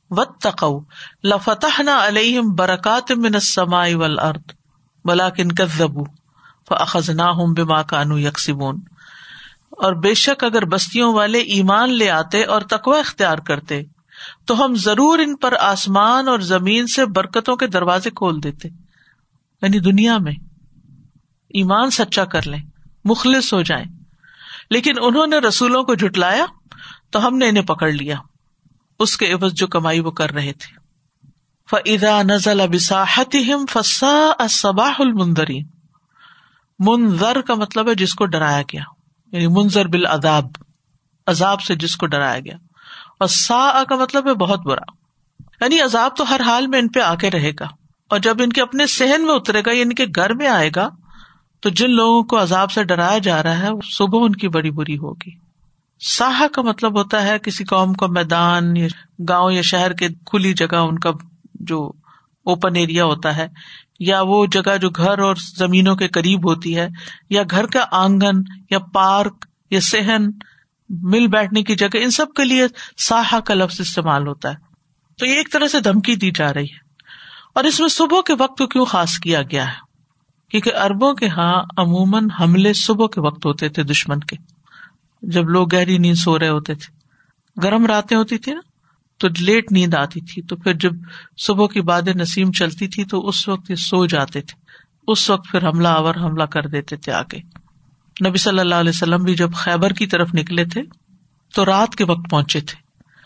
و 0.10 0.24
تقو 0.24 0.80
لفتح 1.24 1.82
نہ 1.82 1.90
علیہم 1.92 2.56
برکات 2.56 3.12
من 3.12 3.36
السماء 3.36 3.88
والارض 3.94 4.54
بلاکن 5.06 5.52
کذبوا 5.52 6.06
فاخذناہم 6.70 7.54
بما 7.54 7.82
كانوا 7.82 8.22
یکسبون۔ 8.22 8.80
اور 9.72 9.94
بے 9.94 10.14
شک 10.14 10.44
اگر 10.44 10.66
بستیوں 10.66 11.14
والے 11.14 11.40
ایمان 11.40 11.94
لے 11.94 12.10
آتے 12.10 12.44
اور 12.44 12.62
تقوا 12.62 13.00
اختیار 13.00 13.38
کرتے، 13.38 13.82
تو 14.46 14.66
ہم 14.66 14.76
ضرور 14.76 15.20
ان 15.20 15.36
پر 15.36 15.54
آسمان 15.60 16.28
اور 16.28 16.40
زمین 16.40 16.88
سے 16.88 17.06
برکتوں 17.06 17.56
کے 17.56 17.68
دروازے 17.68 18.10
کھول 18.10 18.44
دیتے۔ 18.44 18.85
یعنی 19.62 19.80
دنیا 19.80 20.18
میں 20.18 20.34
ایمان 21.50 21.90
سچا 21.90 22.26
کر 22.26 22.48
لیں، 22.48 22.60
مخلص 23.04 23.54
ہو 23.54 23.62
جائیں۔ 23.62 23.86
لیکن 24.70 24.94
انہوں 25.02 25.28
نے 25.28 25.38
رسولوں 25.38 25.84
کو 25.84 25.96
جٹلایا 25.96 26.46
تو 27.10 27.28
ہم 27.28 27.38
نے 27.38 27.50
انہیں 27.50 27.64
پکڑ 27.64 27.92
لیا۔ 27.92 28.16
اس 29.00 29.18
کے 29.18 29.34
عوض 29.34 29.54
جو 29.54 29.68
کمائی 29.68 30.00
وہ 30.00 30.12
کر 30.12 30.32
رہے 30.32 30.54
تھے۔ 30.54 30.86
فعدا 31.72 32.22
نزل 32.22 32.62
فسا 33.72 34.48
صباح 34.50 34.94
المندرین 35.00 35.68
منظر 36.80 37.42
کا 37.42 37.54
مطلب 37.54 37.90
ہے 37.90 37.96
جس 37.96 38.14
کو 38.14 38.26
ڈرایا 38.26 38.62
گیا۔ 38.62 38.82
یعنی 39.32 39.48
منظر 39.48 39.88
بال 39.88 40.06
اداب 40.06 40.46
عذاب 41.28 41.62
سے 41.62 41.76
جس 41.76 41.96
کو 41.96 42.06
ڈرایا 42.06 42.40
گیا۔ 42.40 42.58
اور 43.20 43.28
سا 43.28 43.84
کا 43.90 43.96
مطلب 43.96 44.28
ہے 44.28 44.34
بہت 44.34 44.60
برا۔ 44.60 44.92
یعنی 45.62 45.82
عذاب 45.82 46.16
تو 46.18 46.30
ہر 46.30 46.42
حال 46.42 46.68
میں 46.68 46.80
ان 46.80 46.88
پہ 46.88 47.00
آ 47.00 47.16
کے 47.16 47.32
رہے 47.32 47.52
گا۔ 47.60 47.68
اور 48.10 48.20
جب 48.20 48.36
ان 48.40 48.50
کے 48.50 48.62
اپنے 48.62 48.88
سہن 48.88 49.26
میں 49.26 49.36
اترے 49.36 49.62
گا 49.66 49.72
یعنی 49.72 49.96
کہ 49.96 50.06
گھر 50.16 50.34
میں 50.34 50.48
آئے 50.48 50.70
گا، 50.76 50.90
تو 51.60 51.70
جن 51.70 51.92
لوگوں 51.92 52.24
کو 52.24 52.42
عذاب 52.42 52.72
سے 52.72 52.84
ڈرایا 52.84 53.18
جا 53.18 53.44
رہا 53.44 53.58
ہے، 53.58 53.70
صبح 53.92 54.20
ان 54.26 54.32
کی 54.32 54.48
بڑی 54.48 54.72
بری 54.72 54.98
ہوگی۔ 54.98 55.46
ساہ 56.00 56.48
کا 56.54 56.62
مطلب 56.62 56.98
ہوتا 56.98 57.24
ہے 57.24 57.40
کسی 57.40 57.64
قوم 57.64 57.94
کا 57.94 58.08
میدان 58.08 58.78
یا 58.78 58.88
گاؤں 59.30 59.52
یا 59.52 59.62
شہر 59.66 59.94
کے 59.94 60.08
کھلی 60.08 60.54
جگہ، 60.54 60.76
ان 60.76 61.00
کا 61.00 61.12
جو 61.54 61.92
اوپن 62.46 62.76
ایریا 62.76 63.06
ہوتا 63.06 63.38
ہے، 63.38 63.48
یا 64.00 64.22
وہ 64.22 64.46
جگہ 64.46 64.78
جو 64.78 64.90
گھر 64.90 65.20
اور 65.20 65.36
زمینوں 65.58 65.96
کے 65.96 66.08
قریب 66.08 66.50
ہوتی 66.50 66.78
ہے، 66.78 66.88
یا 67.30 67.44
گھر 67.52 67.66
کا 67.66 67.86
آنگن 67.92 68.42
یا 68.70 68.80
پارک 68.80 69.46
یا 69.72 69.80
صحن، 69.80 70.28
مل 70.90 71.28
بیٹھنے 71.28 71.64
کی 71.64 71.76
جگہ، 71.76 71.96
ان 71.96 72.12
سب 72.12 72.34
کے 72.36 72.44
لیے 72.44 72.68
ساہا 72.98 73.40
کا 73.40 73.54
لفظ 73.54 73.82
استعمال 73.82 74.28
ہوتا 74.28 74.50
ہے۔ 74.50 74.56
تو 75.20 75.26
یہ 75.26 75.38
ایک 75.38 75.52
طرح 75.52 75.68
سے 75.68 75.80
دھمکی 75.80 76.16
دی 76.16 76.32
جا 76.32 76.54
رہی 76.54 76.64
ہے۔ 76.64 76.85
اور 77.56 77.64
اس 77.64 77.80
میں 77.80 77.88
صبح 77.88 78.22
کے 78.26 78.34
وقت 78.40 78.58
کو 78.58 78.68
کیوں 78.68 78.86
خاص 78.86 79.20
کیا 79.20 79.42
گیا 79.42 79.68
ہے؟ 79.68 79.86
کیونکہ 80.52 80.76
اربوں 80.76 81.14
کے 81.14 81.26
یہاں 81.26 81.64
عموماً 81.78 82.28
حملے 82.40 82.74
صبح 82.74 83.08
کے 83.08 83.22
وقت 83.22 83.46
ہوتے 83.46 83.70
تھے 83.70 83.84
دشمن 83.84 84.20
کے۔ 84.20 84.36
جب 85.22 85.50
لوگ 85.50 85.74
گہری 85.74 85.98
نیند 85.98 86.16
سو 86.16 86.40
رہے 86.40 86.50
ہوتے 86.50 86.76
تھے۔ 86.76 86.96
گرم 87.64 87.86
راتیں 87.86 88.18
ہوتی 88.18 88.38
تھی 88.38 88.54
نا، 88.54 88.62
تو 89.18 89.28
لیٹ 89.40 89.72
نیند 89.72 89.94
آتی 89.94 90.22
تھی۔ 90.22 90.42
تو 90.42 90.56
پھر 90.56 90.74
جب 90.74 90.92
صبح 91.38 91.68
کی 91.68 91.82
باد 91.82 92.02
نسیم 92.02 92.52
چلتی 92.52 92.88
تھی، 92.88 93.06
تو 93.06 93.28
اس 93.28 93.48
وقت 93.48 93.72
یہ 93.72 93.76
سو 93.76 94.06
جاتے 94.06 94.42
تھے۔ 94.42 94.60
اس 95.08 95.30
وقت 95.30 95.52
پھر 95.52 95.68
حملہ 95.68 95.88
آور 95.88 96.16
حملہ 96.16 96.44
کر 96.44 96.68
دیتے 96.68 96.96
تھے 96.96 97.12
آگے۔ 97.12 97.40
نبی 98.30 98.38
صلی 98.38 98.60
اللہ 98.60 98.76
علیہ 98.76 98.90
وسلم 98.90 99.24
بھی 99.24 99.36
جب 99.36 99.54
خیبر 99.54 99.90
کی 99.90 100.08
طرف 100.08 100.30
نکلے 100.34 100.66
تھے، 100.66 100.82
تو 101.54 101.66
رات 101.66 101.96
کے 101.96 102.06
وقت 102.06 102.30
پہنچے 102.30 102.62
تھے۔ 102.62 102.85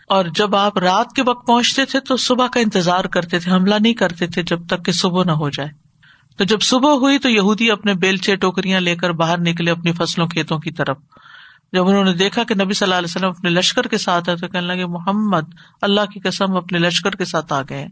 اور 0.10 0.26
جب 0.26 0.56
آپ 0.56 0.78
رات 0.78 1.14
کے 1.16 1.24
وقت 1.24 1.48
پہنچتے 1.48 1.86
تھے 1.86 2.00
تو 2.00 2.18
صبح 2.18 2.48
کا 2.48 2.60
انتظار 2.60 3.06
کرتے 3.06 3.40
تھے، 3.40 3.52
حملہ 3.52 3.76
نہیں 3.80 3.94
کرتے 3.94 4.28
تھے 4.28 4.44
جب 4.44 4.68
تک 4.68 4.86
کہ 4.86 4.92
صبح 4.92 5.24
نہ 5.24 5.32
ہو 5.32 5.50
جائے۔ 5.50 5.70
تو 6.38 6.44
جب 6.44 6.62
صبح 6.62 6.94
ہوئی 6.94 7.20
تو 7.20 7.30
یہودی 7.30 7.72
اپنے 7.72 7.94
بیلچے، 7.94 8.36
ٹوکریاں 8.36 8.80
لے 8.80 8.96
کر 8.96 9.10
باہر 9.10 9.40
نکلے 9.40 9.72
اپنی 9.72 9.92
فصلوں 9.92 10.28
کھیتوں 10.28 10.60
کی 10.60 10.72
طرف۔ 10.72 10.98
جب 11.74 11.88
انہوں 11.88 12.04
نے 12.04 12.14
دیکھا 12.14 12.44
کہ 12.44 12.56
نبی 12.56 12.74
صلی 12.74 12.86
اللہ 12.86 12.96
علیہ 12.96 13.16
وسلم 13.16 13.30
اپنے 13.30 13.50
لشکر 13.50 13.88
کے 13.88 13.98
ساتھ 13.98 14.30
ہے 14.30 14.38
تو 14.38 14.48
کہنے 14.48 14.68
لگے، 14.68 14.86
محمد، 14.86 15.42
اللہ 15.82 16.02
کی 16.14 16.20
قسم 16.20 16.56
اپنے 16.56 16.80
لشکر 16.80 17.12
کے 17.12 17.26
ساتھ 17.26 17.54
آ 17.54 17.62
گئے 17.70 17.88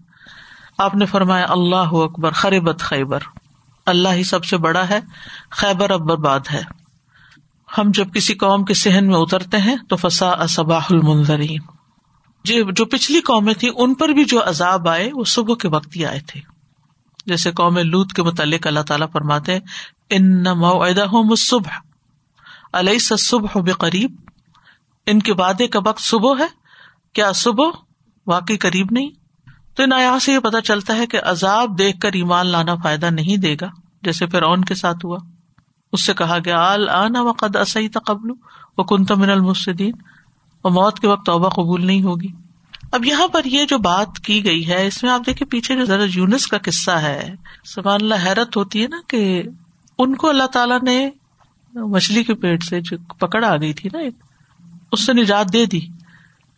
آپ 0.78 0.96
نے 0.96 1.06
فرمایا، 1.06 1.46
اللہ 1.50 1.94
اکبر، 1.94 2.32
خریبت 2.32 2.80
خیبر۔ 2.80 3.20
اللہ 3.86 4.10
ہی 4.10 4.24
سب 4.24 4.46
سے 4.46 4.58
بڑا 4.58 4.90
ہے، 4.90 5.00
خیبر 5.52 5.92
اب 5.92 6.00
برباد 6.00 6.40
ہے۔ 6.54 6.62
ہم 7.78 7.92
جب 7.94 8.14
کسی 8.14 8.34
قوم 8.34 8.66
کے 8.66 8.74
سہن 8.74 9.08
میں 9.08 9.16
اترتے 9.16 9.58
ہیں 9.58 9.76
تو 9.90 9.96
فسا 9.96 10.30
اصباح 10.30 10.86
المنظرین 10.90 11.77
جو 12.48 12.86
پچھلی 12.86 13.22
قومیں 13.22 13.54
تھیں، 13.54 13.72
ان 13.76 13.94
پر 13.94 14.10
بھی 14.10 14.26
جو 14.26 14.44
عذاب 14.50 14.90
آئے، 14.90 15.10
وہ 15.14 15.24
صبح 15.24 15.56
کے 15.56 15.68
وقت 15.68 15.96
ہی 15.96 16.06
آئے 16.06 16.20
تھے۔ 16.20 16.42
جیسے 17.26 17.52
قوم 17.52 17.78
لوت 17.78 18.14
کے 18.14 18.24
متعلق 18.24 18.68
اللہ 18.68 18.80
تعالیٰ 18.80 19.08
فرماتے 19.14 19.60
ان 20.10 20.48
ہوں 20.48 21.36
صبح 21.36 21.80
علیہ 22.74 23.16
صبح 23.16 23.60
بے 23.60 23.72
قریب 23.72 24.16
ان 25.06 25.20
کے 25.20 25.34
وعدے 25.34 25.68
کا 25.68 25.80
وقت 25.86 26.02
صبح 26.02 26.34
ہے؟ 26.40 26.48
کیا 27.14 27.32
صبح 27.32 27.70
واقعی 28.28 28.58
قریب 28.58 28.88
نہیں؟ 28.92 29.10
تو 29.76 29.84
ان 29.84 29.94
آیا 29.94 30.20
سے 30.20 30.34
یہ 30.34 30.40
پتا 30.40 30.62
چلتا 30.62 30.96
ہے 30.96 31.08
کہ 31.08 31.20
عذاب 31.24 31.80
دیکھ 31.80 32.00
کر 32.00 32.14
ایمان 32.14 32.48
لانا 32.48 32.76
فائدہ 32.76 33.06
نہیں 33.06 33.38
دے 33.38 33.56
گا، 33.62 33.70
جیسے 34.04 34.26
پھر 34.26 34.42
اون 34.42 34.64
کے 34.64 34.76
ساتھ 34.76 35.06
ہوا۔ 35.06 35.18
اس 35.94 36.06
سے 36.06 36.14
کہا 36.14 36.38
گیا 36.46 36.60
آل 36.60 36.90
آنا 36.90 37.22
وقد 37.22 37.56
اصحی 37.56 37.90
تقبل 37.90 38.32
وہ 38.78 38.84
کن 38.84 39.06
من 39.16 39.30
المسدین 39.30 39.92
اور 40.68 40.84
موت 40.84 41.00
کے 41.00 41.08
وقت 41.08 41.26
توبہ 41.26 41.50
قبول 41.50 41.86
نہیں 41.86 42.02
ہوگی۔ 42.02 42.28
اب 42.92 43.06
یہاں 43.06 43.28
پر 43.28 43.46
یہ 43.46 43.66
جو 43.66 43.78
بات 43.78 44.20
کی 44.20 44.46
گئی 44.46 44.68
ہے، 44.68 44.88
اس 44.88 45.04
میں 45.04 45.12
آپ 45.12 45.22
دیکھیں 45.26 45.48
پیچھے 45.48 45.76
جو 45.76 45.86
ذرا 45.86 46.04
یونس 46.14 46.48
کا 46.48 46.58
قصہ 46.58 46.92
ہے، 46.92 47.34
سبحان 47.66 48.02
اللہ 48.02 48.16
حیرت 48.26 48.58
ہوتی 48.58 48.84
ہے 48.84 48.88
نا 48.88 48.98
کہ 49.08 49.44
ان 49.98 50.16
کو 50.16 50.30
اللہ 50.30 50.44
تعالیٰ 50.44 50.80
نے 50.82 51.10
مچھلی 51.74 52.24
کے 52.24 52.34
پیٹ 52.34 52.64
سے 52.64 52.82
جو 52.82 52.98
پکڑ 53.20 53.46
آ 53.46 53.56
گئی 53.56 53.74
تھی 53.74 53.90
نا 53.94 54.00
ایک، 54.00 54.14
اس 54.92 55.06
سے 55.06 55.14
نجات 55.14 55.54
دے 55.54 55.66
دی 55.66 55.80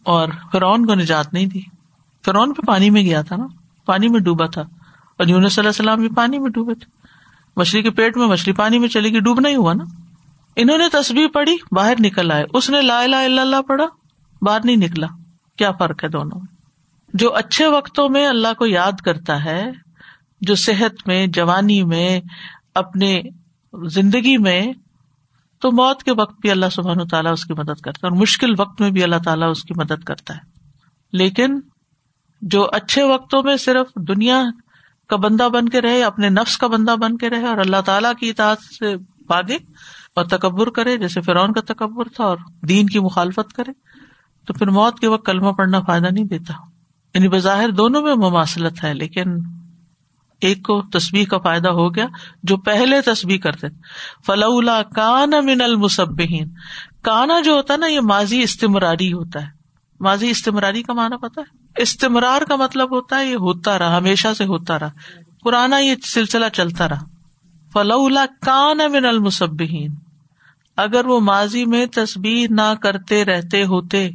اور 0.04 0.30
فرعون 0.52 0.86
کو 0.86 0.94
نجات 0.94 1.34
نہیں 1.34 1.46
دی۔ 1.46 1.60
فرعون 2.26 2.54
پہ 2.54 2.62
پانی 2.62 2.90
میں 2.90 3.02
گیا 3.02 3.22
تھا 3.22 3.36
نا، 3.36 3.48
پانی 3.86 4.08
میں 4.08 4.20
ڈوبا 4.20 4.46
تھا۔ 4.46 4.62
اور 5.18 5.28
یونس 5.28 5.54
صلی 5.54 5.62
اللہ 5.62 5.70
السلام 5.70 6.00
بھی 6.00 6.10
پانی 6.16 6.40
میں 6.40 6.50
ڈوبے 6.50 6.74
تھے۔ 6.74 6.92
مچھلی 7.58 7.82
کے 7.82 7.90
پیٹ 7.90 8.18
میں 8.18 8.28
مچھلی 8.28 8.54
پانی 8.54 8.80
میں 8.80 8.88
چلے 8.88 9.10
گی 9.10 9.20
ڈوبنا 9.20 9.50
ہی 9.50 9.56
ہوا 9.56 9.74
نا۔ 9.74 9.84
انہوں 10.56 10.78
نے 10.78 10.90
تصویر 10.90 11.28
پڑھی، 11.28 11.58
باہر 11.72 11.94
نکل 12.00 12.32
آئے۔ 12.32 12.46
اس 12.54 12.70
نے 12.70 12.82
لا 12.82 13.06
لا 13.06 13.20
اللہ 13.22 13.62
پڑھا۔ 13.62 13.86
باہر 14.42 14.60
نہیں 14.64 14.76
نکلا۔ 14.76 15.08
کیا 15.58 15.72
فرق 15.72 16.04
ہے 16.04 16.10
دونوں 16.10 16.42
جو 17.14 17.36
اچھے 17.36 17.68
وقتوں 17.68 18.10
میں 18.10 18.28
اللہ 18.28 18.54
کو 18.58 18.66
یاد 18.66 19.02
کرتا 19.06 19.46
ہے، 19.46 19.72
جو 20.42 20.56
صحت 20.56 21.08
میں، 21.08 21.28
جوانی 21.28 21.84
میں، 21.84 22.22
اپنے 22.76 23.22
زندگی 23.88 24.38
میں، 24.38 24.74
تو 25.60 25.72
موت 25.72 26.04
کے 26.04 26.12
وقت 26.12 26.42
بھی 26.42 26.52
اللہ 26.52 26.66
سبحان 26.72 27.08
تعالیٰ 27.08 27.32
اس 27.32 27.46
کی 27.46 27.54
مدد 27.54 27.82
کرتا 27.82 28.08
ہے 28.08 28.10
اور 28.10 28.18
مشکل 28.18 28.54
وقت 28.58 28.82
میں 28.82 28.92
بھی 28.92 29.04
اللہ 29.04 29.16
تعالیٰ 29.26 29.50
اس 29.50 29.64
کی 29.64 29.74
مدد 29.78 30.04
کرتا 30.04 30.34
ہے۔ 30.34 30.40
لیکن 31.14 31.60
جو 32.42 32.68
اچھے 32.72 33.04
وقتوں 33.04 33.44
میں 33.44 33.58
صرف 33.58 33.88
دنیا 34.08 34.44
کا 35.08 35.16
بندہ 35.16 35.50
بن 35.54 35.70
کے 35.70 35.82
رہے، 35.82 36.04
اپنے 36.04 36.30
نفس 36.30 36.58
کا 36.58 36.68
بندہ 36.68 36.96
بن 36.96 37.18
کے 37.18 37.30
رہے 37.30 37.48
اور 37.48 37.58
اللہ 37.58 37.82
تعالیٰ 37.86 38.14
کی 38.20 38.30
اطاعت 38.30 38.58
سے 38.80 38.98
بھاگے 38.98 39.58
اور 40.16 40.26
تکبر 40.26 40.70
کرے، 40.70 40.98
جیسے 40.98 41.22
فرعون 41.22 41.54
کا 41.54 41.62
تکبر 41.62 42.08
تھا 42.16 42.24
اور 42.24 42.38
دین 42.68 42.86
کی 42.86 43.00
مخالفت 43.00 43.54
کرے 43.54 43.72
تو 44.50 44.54
پھر 44.54 44.68
موت 44.68 45.00
کے 45.00 45.08
وقت 45.08 45.26
کلمہ 45.26 45.52
پڑھنا 45.52 45.80
فائدہ 45.80 46.08
نہیں 46.08 46.26
دیتا۔ 46.26 46.54
یعنی 47.14 47.28
بظاہر 47.28 47.70
دونوں 47.70 48.02
میں 48.02 48.16
مماثلت 48.16 48.84
ہے، 48.84 48.94
لیکن 48.94 49.26
ایک 50.42 50.64
کو 50.64 50.82
تصویر 50.82 51.28
کا 51.28 51.38
فائدہ 51.38 51.70
ہو 51.70 51.96
گیا 51.96 52.08
جو 52.44 52.58
پہلے 52.58 53.02
تصویر 53.02 53.38
کرتے 53.38 53.68
فلولا 54.26 54.82
کان 54.84 55.30
من 55.30 55.62
المسبین 55.62 56.50
کانا 57.02 57.40
جو 57.40 57.52
ہوتا 57.52 57.74
ہے 57.74 57.78
نا، 57.78 57.88
یہ 57.88 58.00
ماضی 58.00 58.42
استمراری 58.42 59.14
ہوتا 59.14 59.42
ہے۔ 59.42 59.48
ماضی 60.00 60.30
استمراری 60.30 60.84
کا 60.84 60.94
معنی 60.94 61.18
پتا 61.18 61.42
ہے؟ 61.42 61.82
استمرار 61.82 62.42
کا 62.42 62.56
مطلب 62.56 62.96
ہوتا 62.96 63.20
ہے 63.20 63.26
یہ 63.26 63.36
ہوتا 63.36 63.80
رہا، 63.80 63.98
ہمیشہ 63.98 64.28
سے 64.38 64.44
ہوتا 64.44 64.80
رہا۔ 64.80 64.92
پرانا 65.44 65.78
یہ 65.78 65.96
سلسلہ 66.04 66.46
چلتا 66.54 66.90
رہا۔ 66.90 67.04
فلولا 67.74 68.26
کان 68.42 68.78
من 68.78 69.06
المسبین 69.06 69.96
اگر 70.78 71.06
وہ 71.06 71.20
ماضی 71.20 71.66
میں 71.66 71.86
تصویر 71.86 72.48
نہ 72.50 72.74
کرتے، 72.82 73.26
رہتے، 73.26 73.64
ہوتے 73.64 74.10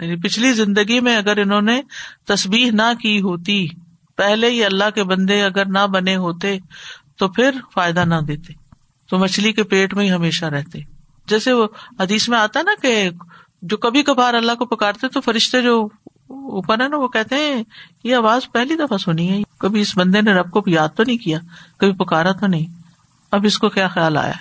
یعنی 0.00 0.16
پچھلی 0.16 0.52
زندگی 0.52 1.00
میں 1.00 1.16
اگر 1.16 1.36
انہوں 1.36 1.62
نے 1.62 1.82
تصویر 2.26 2.72
نہ 2.72 2.94
کی 3.00 3.20
ہوتی، 3.20 3.68
پہلے 4.16 4.50
ہی 4.50 4.64
اللہ 4.64 4.84
کے 4.94 5.04
بندے 5.04 5.42
اگر 5.42 5.66
نہ 5.66 5.86
بنے 5.86 6.16
ہوتے 6.16 6.58
تو 7.18 7.28
پھر 7.28 7.50
فائدہ 7.74 8.04
نہ 8.04 8.14
دیتے۔ 8.28 8.52
تو 9.10 9.18
مچھلی 9.18 9.52
کے 9.52 9.62
پیٹ 9.62 9.94
میں 9.94 10.04
ہی 10.04 10.12
ہمیشہ 10.12 10.44
رہتے۔ 10.44 10.78
جیسے 11.28 11.52
وہ 11.52 11.66
حدیث 12.00 12.28
میں 12.28 12.38
آتا 12.38 12.62
نا 12.62 12.72
کہ 12.82 13.10
جو 13.62 13.76
کبھی 13.76 14.02
کبھار 14.02 14.34
اللہ 14.34 14.52
کو 14.52 14.66
پکارتے 14.66 15.08
تو 15.08 15.20
فرشتے 15.20 15.62
جو 15.62 15.88
اوپر 16.28 16.80
ہے 16.80 16.88
نا 16.88 16.96
وہ 16.96 17.08
کہتے 17.08 17.34
ہیں، 17.34 17.62
یہ 18.04 18.16
آواز 18.16 18.52
پہلی 18.52 18.74
دفعہ 18.74 18.98
سنی 18.98 19.30
ہے۔ 19.30 19.42
کبھی 19.58 19.80
اس 19.80 19.96
بندے 19.96 20.20
نے 20.20 20.32
رب 20.32 20.50
کو 20.50 20.62
یاد 20.66 20.88
تو 20.96 21.02
نہیں 21.04 21.18
کیا، 21.18 21.38
کبھی 21.78 21.92
پکارا 21.92 22.32
تو 22.32 22.46
نہیں۔ 22.46 22.66
اب 23.30 23.44
اس 23.44 23.58
کو 23.58 23.68
کیا 23.68 23.88
خیال 23.88 24.16
آیا؟ 24.16 24.32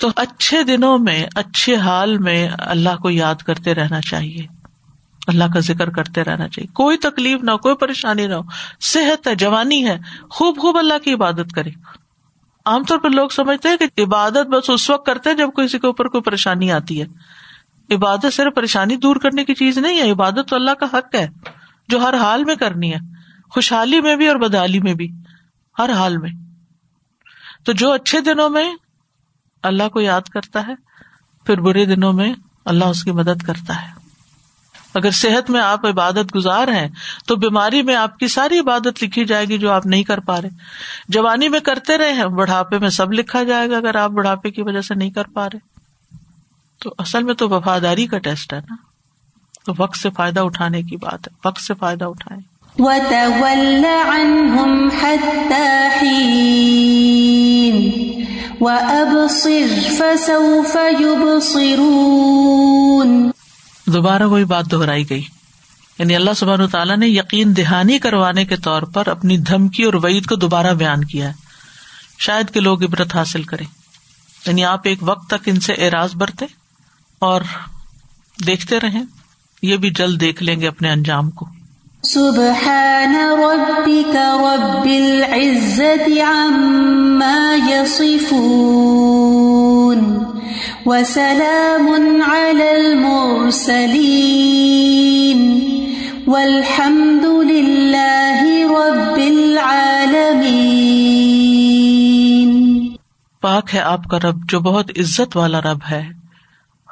تو 0.00 0.08
اچھے 0.16 0.62
دنوں 0.62 0.98
میں، 0.98 1.26
اچھے 1.34 1.76
حال 1.76 2.18
میں 2.18 2.48
اللہ 2.58 2.96
کو 3.02 3.10
یاد 3.10 3.34
کرتے 3.34 3.74
رہنا 3.74 4.00
چاہیے۔ 4.00 4.57
اللہ 5.28 5.44
کا 5.54 5.60
ذکر 5.60 5.90
کرتے 5.90 6.24
رہنا 6.24 6.48
چاہیے۔ 6.48 6.66
کوئی 6.66 6.96
تکلیف 6.96 7.42
نہ 7.42 7.50
ہو، 7.50 7.58
کوئی 7.58 7.74
پریشانی 7.74 8.26
نہ 8.26 8.34
ہو۔ 8.34 8.42
صحت 8.80 9.26
ہے، 9.26 9.34
جوانی 9.34 9.88
ہے۔ 9.88 9.98
خوب 10.30 10.58
خوب 10.58 10.78
اللہ 10.78 10.98
کی 11.04 11.14
عبادت 11.14 11.52
کرے 11.54 11.70
عام 12.64 12.84
طور 12.84 12.98
پر 12.98 13.10
لوگ 13.10 13.28
سمجھتے 13.28 13.68
ہیں 13.68 13.76
کہ 13.76 14.02
عبادت 14.02 14.46
بس 14.46 14.70
اس 14.70 14.90
وقت 14.90 15.06
کرتے 15.06 15.30
ہیں 15.30 15.36
جب 15.36 15.48
کسی 15.56 15.78
کے 15.78 15.86
اوپر 15.86 16.08
کوئی 16.08 16.22
پریشانی 16.22 16.72
آتی 16.72 17.02
ہے۔ 17.02 17.06
عبادت 17.94 18.26
صرف 18.32 18.54
پریشانی 18.54 18.96
دور 18.96 19.16
کرنے 19.16 19.44
کی 19.44 19.54
چیز 19.54 19.78
نہیں 19.78 19.96
ہے، 19.96 20.10
عبادت 20.10 20.48
تو 20.48 20.56
اللہ 20.56 20.70
کا 20.70 20.86
حق 20.92 21.14
ہے، 21.14 21.28
جو 21.88 22.00
ہر 22.00 22.14
حال 22.14 22.44
میں 22.44 22.56
کرنی 22.56 22.94
ہے۔ 22.94 22.98
خوشحالی 23.50 24.00
میں 24.00 24.16
بھی 24.16 24.28
اور 24.28 24.36
بدحالی 24.36 24.80
میں 24.80 24.94
بھی، 24.94 25.12
ہر 25.78 25.90
حال 25.90 26.18
میں۔ 26.18 26.30
تو 27.64 27.72
جو 27.72 27.92
اچھے 27.92 28.20
دنوں 28.20 28.48
میں 28.48 28.74
اللہ 29.62 29.88
کو 29.88 30.00
یاد 30.00 30.20
کرتا 30.20 30.66
ہے، 30.66 30.74
پھر 31.44 31.60
برے 31.60 31.84
دنوں 31.84 32.12
میں 32.12 32.34
اللہ 32.64 32.84
اس 32.84 33.04
کی 33.04 33.10
مدد 33.10 33.42
کرتا 33.46 33.82
ہے۔ 33.82 33.97
اگر 34.94 35.10
صحت 35.10 35.50
میں 35.50 35.60
آپ 35.60 35.86
عبادت 35.86 36.34
گزار 36.34 36.68
ہیں، 36.68 36.88
تو 37.26 37.36
بیماری 37.36 37.82
میں 37.82 37.96
آپ 37.96 38.18
کی 38.18 38.28
ساری 38.28 38.58
عبادت 38.58 39.04
لکھی 39.04 39.24
جائے 39.24 39.44
گی 39.44 39.58
جو 39.58 39.70
آپ 39.70 39.86
نہیں 39.86 40.02
کر 40.02 40.20
پا 40.20 40.42
رہے۔ 40.42 40.48
جوانی 41.08 41.48
میں 41.48 41.60
کرتے 41.60 41.98
رہے 41.98 42.12
ہیں، 42.12 42.26
بڑھاپے 42.26 42.78
میں 42.78 42.88
سب 42.88 43.12
لکھا 43.12 43.42
جائے 43.42 43.70
گا 43.70 43.76
اگر 43.76 43.94
آپ 43.94 44.10
بڑھاپے 44.10 44.50
کی 44.50 44.62
وجہ 44.62 44.80
سے 44.80 44.94
نہیں 44.94 45.10
کر 45.10 45.24
پا 45.24 45.46
رہے۔ 45.46 45.58
تو 46.82 46.94
اصل 46.98 47.22
میں 47.22 47.34
تو 47.34 47.48
وفاداری 47.48 48.06
کا 48.06 48.18
ٹیسٹ 48.18 48.52
ہے 48.52 48.60
نا۔ 48.70 48.74
تو 49.64 49.72
وقت 49.78 49.98
سے 49.98 50.10
فائدہ 50.10 50.40
اٹھانے 50.40 50.82
کی 50.82 50.96
بات 50.96 51.28
ہے۔ 51.28 51.34
وقت 51.44 51.60
سے 51.60 51.74
فائدہ 51.74 52.04
اٹھائے 52.04 52.58
دوبارہ 63.88 64.22
وہی 64.22 64.44
بات 64.44 64.72
دہرائی 64.72 65.10
گئی۔ 65.10 65.22
یعنی 65.98 66.16
اللہ 66.16 66.30
سبحان 66.36 66.68
تعالیٰ 66.68 66.96
نے 66.96 67.08
یقین 67.08 67.56
دہانی 67.56 67.98
کروانے 67.98 68.44
کے 68.44 68.56
طور 68.56 68.82
پر 68.82 69.06
اپنی 69.06 69.36
دھمکی 69.36 69.82
اور 69.82 69.94
وعید 69.94 70.26
کو 70.26 70.34
دوبارہ 70.34 70.74
بیان 70.74 71.04
کیا 71.04 71.28
ہے۔ 71.28 71.32
شاید 72.18 72.50
کہ 72.50 72.60
لوگ 72.60 72.84
عبرت 72.84 73.16
حاصل 73.16 73.42
کرے 73.42 73.64
یعنی 74.46 74.64
آپ 74.64 74.80
ایک 74.84 74.98
وقت 75.02 75.26
تک 75.26 75.42
ان 75.46 75.60
سے 75.60 75.72
اعراض 75.72 76.14
برتے 76.14 76.46
اور 77.18 77.40
دیکھتے 78.46 78.80
رہیں۔ 78.80 79.02
یہ 79.62 79.76
بھی 79.76 79.90
جلد 79.90 80.20
دیکھ 80.20 80.42
لیں 80.42 80.60
گے 80.60 80.68
اپنے 80.68 80.90
انجام 80.90 81.30
کو۔ 81.30 81.46
سبحان 82.02 83.16
ربك 83.16 84.16
رب 84.16 84.84
العزة 84.84 86.26
عما 86.26 87.70
يصفون 87.70 90.18
وسلام 90.86 91.86
على 92.22 92.70
المرسلين 92.72 93.80
والحمد 96.26 97.24
لله 97.50 98.40
رب 98.72 99.16
العالمين. 99.16 100.44
پاک 103.42 103.74
ہے 103.74 103.80
آپ 103.80 104.04
کا 104.04 104.18
رب 104.18 104.38
جو 104.48 104.60
بہت 104.60 104.90
عزت 104.98 105.36
والا 105.36 105.60
رب 105.60 105.82
ہے، 105.90 106.04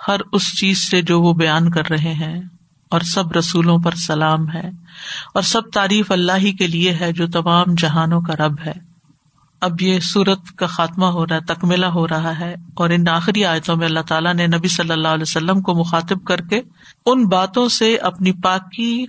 ہر 0.09 0.21
اس 0.33 0.45
چیز 0.61 0.77
سے 0.91 1.03
جو 1.03 1.17
وہ 1.23 1.33
بیان 1.35 1.71
کر 1.71 1.87
رہے 1.91 2.15
ہیں، 2.15 2.39
اور 2.91 3.01
سب 3.13 3.27
رسولوں 3.33 3.79
پر 3.79 3.95
سلام 4.07 4.43
ہے، 4.51 4.67
اور 5.35 5.43
سب 5.43 5.71
تعریف 5.75 6.07
اللہ 6.13 6.37
ہی 6.39 6.53
کے 6.53 6.67
لیے 6.67 6.93
ہے 7.01 7.13
جو 7.13 7.27
تمام 7.27 7.67
جہانوں 7.79 8.21
کا 8.21 8.35
رب 8.47 8.57
ہے۔ 8.67 8.77
اب 9.61 9.83
یہ 9.83 10.01
سورت 10.01 10.53
کا 10.57 10.67
خاتمہ 10.67 11.05
ہو 11.05 11.27
رہا 11.27 11.37
ہے 11.37 11.41
تکملا 11.41 11.89
ہو 11.89 12.09
رہا 12.09 12.39
ہے 12.39 12.55
اور 12.75 12.91
ان 12.91 13.09
آخری 13.09 13.45
آیتوں 13.45 13.77
میں 13.77 13.87
اللہ 13.87 14.01
تعالیٰ 14.01 14.35
نے 14.35 14.47
نبی 14.47 14.69
صلی 14.69 14.91
اللہ 14.91 15.09
علیہ 15.09 15.23
وسلم 15.23 15.63
کو 15.63 15.75
مخاطب 15.75 16.25
کر 16.25 16.41
کے 16.41 16.61
ان 17.07 17.27
باتوں 17.27 17.69
سے 17.69 17.97
اپنی 17.97 18.33
پاکی 18.33 19.07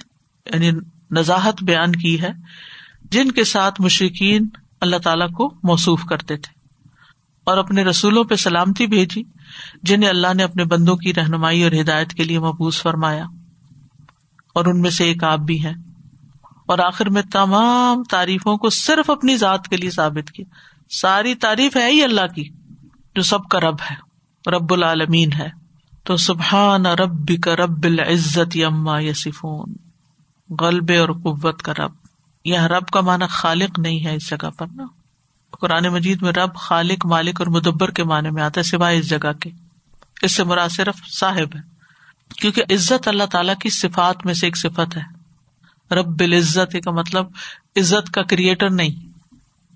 یعنی 0.54 0.72
نزاحت 1.12 1.64
بیان 1.64 1.92
کی 1.92 2.22
ہے، 2.22 2.30
جن 3.12 3.32
کے 3.32 3.44
ساتھ 3.44 3.82
مشرقین 3.82 4.48
اللہ 4.82 4.96
تعالیٰ 4.96 5.32
کو 5.32 5.54
موصوف 5.64 6.04
کرتے 6.04 6.38
تھے 6.38 6.60
اور 7.44 7.58
اپنے 7.58 7.84
رسولوں 7.84 8.24
پہ 8.24 8.36
سلامتی 8.36 8.88
بھیجی، 8.88 9.24
جنہیں 9.84 10.10
اللہ 10.10 10.34
نے 10.34 10.44
اپنے 10.44 10.64
بندوں 10.64 10.96
کی 10.96 11.14
رہنمائی 11.14 11.64
اور 11.64 11.72
ہدایت 11.82 12.14
کے 12.14 12.24
لیے 12.24 12.40
محبوس 12.40 12.82
فرمایا۔ 12.82 13.26
اور 14.56 14.66
ان 14.66 14.82
میں 14.82 14.90
سے 14.90 15.04
ایک 15.04 15.24
آپ 15.24 15.40
بھی 15.40 15.66
ہیں۔ 15.66 15.74
اور 16.68 16.80
آخر 16.80 17.10
میں 17.10 17.22
تمام 17.22 18.04
تعریفوں 18.04 18.58
کو 18.58 18.70
صرف 18.70 19.10
اپنی 19.10 19.38
ذات 19.38 19.68
کے 19.68 19.78
لیے 19.78 19.90
ثابت 19.90 20.32
کیا۔ 20.32 20.46
ساری 20.90 21.36
تعریف 21.36 21.76
ہے 21.76 21.92
ہی 21.92 22.04
اللہ 22.04 22.28
کی، 22.36 22.50
جو 23.16 23.22
سب 23.22 23.44
کا 23.44 23.60
رب 23.60 23.76
ہے، 23.92 23.96
رب 24.52 24.74
العالمین 24.74 25.30
ہے۔ 25.32 25.50
تو 26.04 26.18
سبحان 26.18 26.86
رب 26.86 27.32
کا 27.44 27.56
رب 27.56 27.84
العزت 27.84 28.56
یما 28.56 29.02
یسفون 29.02 29.76
غلبے 30.60 30.98
اور 30.98 31.10
قوت 31.10 31.62
کا 31.62 31.74
رب۔ 31.74 31.92
یہ 32.46 32.60
رب 32.60 32.88
کا 32.88 33.02
معنی 33.02 33.26
خالق 33.30 33.80
نہیں 33.80 34.06
ہے 34.06 34.16
اس 34.16 34.30
جگہ 34.30 34.50
پر 34.50 34.66
نا۔ 34.76 34.86
قرآن 35.52 35.84
مجید 35.84 36.22
میں 36.22 36.32
رب 36.32 36.56
خالق، 36.56 37.06
مالک 37.06 37.42
اور 37.42 37.48
مدبر 37.48 37.92
کے 37.92 38.04
معنی 38.04 38.30
میں 38.30 38.44
آتا 38.44 38.60
ہے، 38.60 38.64
سوائے 38.64 39.00
اس 39.00 39.10
جگہ 39.10 39.34
کے۔ 39.34 39.50
اس 40.22 40.36
سے 40.36 40.44
مراد 40.44 40.70
صرف 40.70 41.08
صاحب 41.20 41.56
ہے۔ 41.56 41.60
کیونکہ 42.42 42.64
عزت 42.70 43.08
اللہ 43.08 43.24
تعالیٰ 43.24 43.56
کی 43.62 43.70
صفات 43.70 44.26
میں 44.26 44.34
سے 44.34 44.48
ایک 44.48 44.58
صفت 44.58 44.98
ہے۔ 44.98 45.17
رب 45.92 46.22
العزت 46.22 46.76
کا 46.86 46.92
مطلب 46.92 47.26
عزت 47.76 48.12
کا 48.12 48.22
کریٹر 48.22 48.70
نہیں۔ 48.70 49.08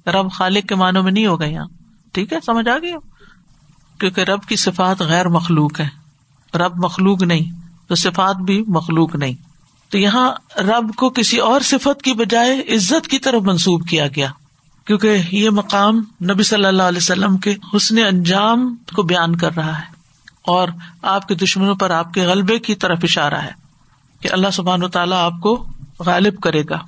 رب 0.09 0.31
خالق 0.31 0.67
کے 0.67 0.75
معنوں 0.75 1.03
میں 1.03 1.11
نہیں 1.11 1.25
ہوگا 1.25 1.45
یہاں۔ 1.45 1.67
ٹھیک 2.11 2.33
ہے، 2.33 2.37
سمجھ 2.45 2.69
آ 2.69 2.77
گئی 2.81 2.93
کیونکہ 3.99 4.21
رب 4.21 4.43
کی 4.43 4.55
صفات 4.55 5.01
غیر 5.01 5.27
مخلوق 5.27 5.79
ہے۔ 5.79 5.89
رب 6.57 6.85
مخلوق 6.85 7.23
نہیں، 7.23 7.51
تو 7.87 7.95
صفات 7.95 8.35
بھی 8.35 8.63
مخلوق 8.67 9.15
نہیں۔ 9.15 9.33
تو 9.89 9.97
یہاں 9.97 10.59
رب 10.59 10.95
کو 10.95 11.09
کسی 11.09 11.37
اور 11.37 11.61
صفت 11.61 12.01
کی 12.01 12.13
بجائے 12.13 12.75
عزت 12.75 13.07
کی 13.07 13.19
طرف 13.19 13.41
منسوب 13.41 13.87
کیا 13.87 14.07
گیا۔ 14.07 14.31
کیونکہ 14.85 15.21
یہ 15.31 15.49
مقام 15.49 15.97
نبی 16.23 16.43
صلی 16.43 16.65
اللہ 16.65 16.83
علیہ 16.83 16.97
وسلم 16.97 17.37
کے 17.37 17.55
حسن 17.75 17.97
انجام 17.97 18.75
کو 18.95 19.03
بیان 19.03 19.35
کر 19.35 19.55
رہا 19.55 19.77
ہے۔ 19.77 20.01
اور 20.41 20.67
آپ 21.01 21.27
کے 21.27 21.35
دشمنوں 21.35 21.75
پر 21.75 21.89
آپ 21.89 22.13
کے 22.13 22.21
غلبے 22.21 22.59
کی 22.59 22.75
طرف 22.75 22.99
اشارہ 23.03 23.33
ہے 23.33 23.51
کہ 24.19 24.29
اللہ 24.31 24.47
سبحان 24.53 24.83
و 24.83 24.87
تعالیٰ 24.87 25.17
آپ 25.17 25.33
کو 25.41 25.67
غالب 26.05 26.39
کرے 26.39 26.63
گا۔ 26.69 26.79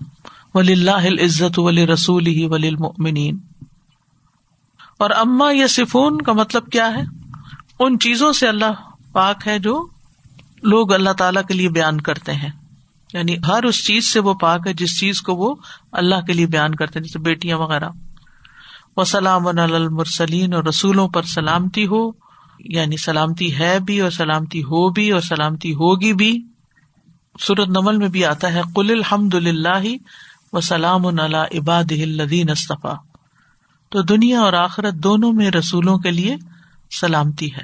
ولی 0.56 0.74
اللہ 0.74 1.24
عزت 1.24 1.60
ولی 1.60 1.88
رسول 1.88 2.28
ہی 2.28 2.46
ولی 2.46 2.68
المنین 2.68 3.38
اور 5.00 5.10
اما 5.10 5.52
یا 5.54 5.68
سفون 5.68 6.22
کا 6.22 6.34
مطلب 6.34 6.70
کیا 6.70 6.94
ہے؟ 6.94 7.02
ان 7.80 8.00
چیزوں 8.00 8.34
سے 8.34 8.48
اللہ 8.48 8.90
پاک 9.12 9.48
ہے 9.48 9.60
جو 9.60 9.88
لوگ 10.64 10.94
اللہ 10.94 11.10
تعالی 11.10 11.40
کے 11.48 11.54
لیے 11.54 11.70
بیان 11.70 12.02
کرتے 12.02 12.34
ہیں۔ 12.34 12.50
یعنی 13.14 13.36
ہر 13.48 13.64
اس 13.64 13.88
چیز 13.88 14.14
سے 14.14 14.20
وہ 14.20 14.34
پاک 14.34 14.68
ہے 14.68 14.74
جس 14.74 15.00
چیز 15.00 15.22
کو 15.22 15.36
وہ 15.36 15.56
اللہ 15.92 16.22
کے 16.28 16.34
لیے 16.34 16.46
بیان 16.46 16.76
کرتے 16.76 17.00
ہیں، 17.00 17.04
جیسے 17.04 17.20
بیٹیاں 17.20 17.58
وغیرہ۔ 17.58 17.90
وہ 18.98 19.04
سلام 19.04 19.48
المرسلین 19.48 20.54
اور 20.54 20.64
رسولوں 20.64 21.08
پر 21.08 21.24
سلامتی 21.24 21.88
ہو 21.88 22.12
یعنی 22.60 22.98
سلامتی 22.98 23.60
ہے 23.60 23.80
بھی 23.80 24.02
اور 24.02 24.12
سلامتی 24.12 24.64
ہو 24.64 24.90
بھی 24.90 25.12
اور 25.12 25.22
سلامتی 25.22 25.74
ہوگی 25.74 26.14
بھی۔ 26.14 26.53
سورت 27.40 27.68
نمل 27.68 27.98
میں 27.98 28.08
بھی 28.08 28.26
آتا 28.26 28.54
ہے 28.54 28.62
کل 28.76 28.92
الحمد 28.92 29.34
للہ 29.34 29.96
و 30.54 30.62
سلام 30.62 31.06
اللہ 31.06 31.38
عباد 31.38 31.92
الدین 31.92 32.50
استفا 32.50 32.94
تو 33.90 34.02
دنیا 34.02 34.42
اور 34.42 34.54
آخرت 34.54 34.94
دونوں 34.94 35.34
میں 35.34 35.52
رسولوں 35.52 35.98
کے 35.98 36.12
لیے 36.12 36.36
سلامتی 37.02 37.54
ہے۔ 37.54 37.64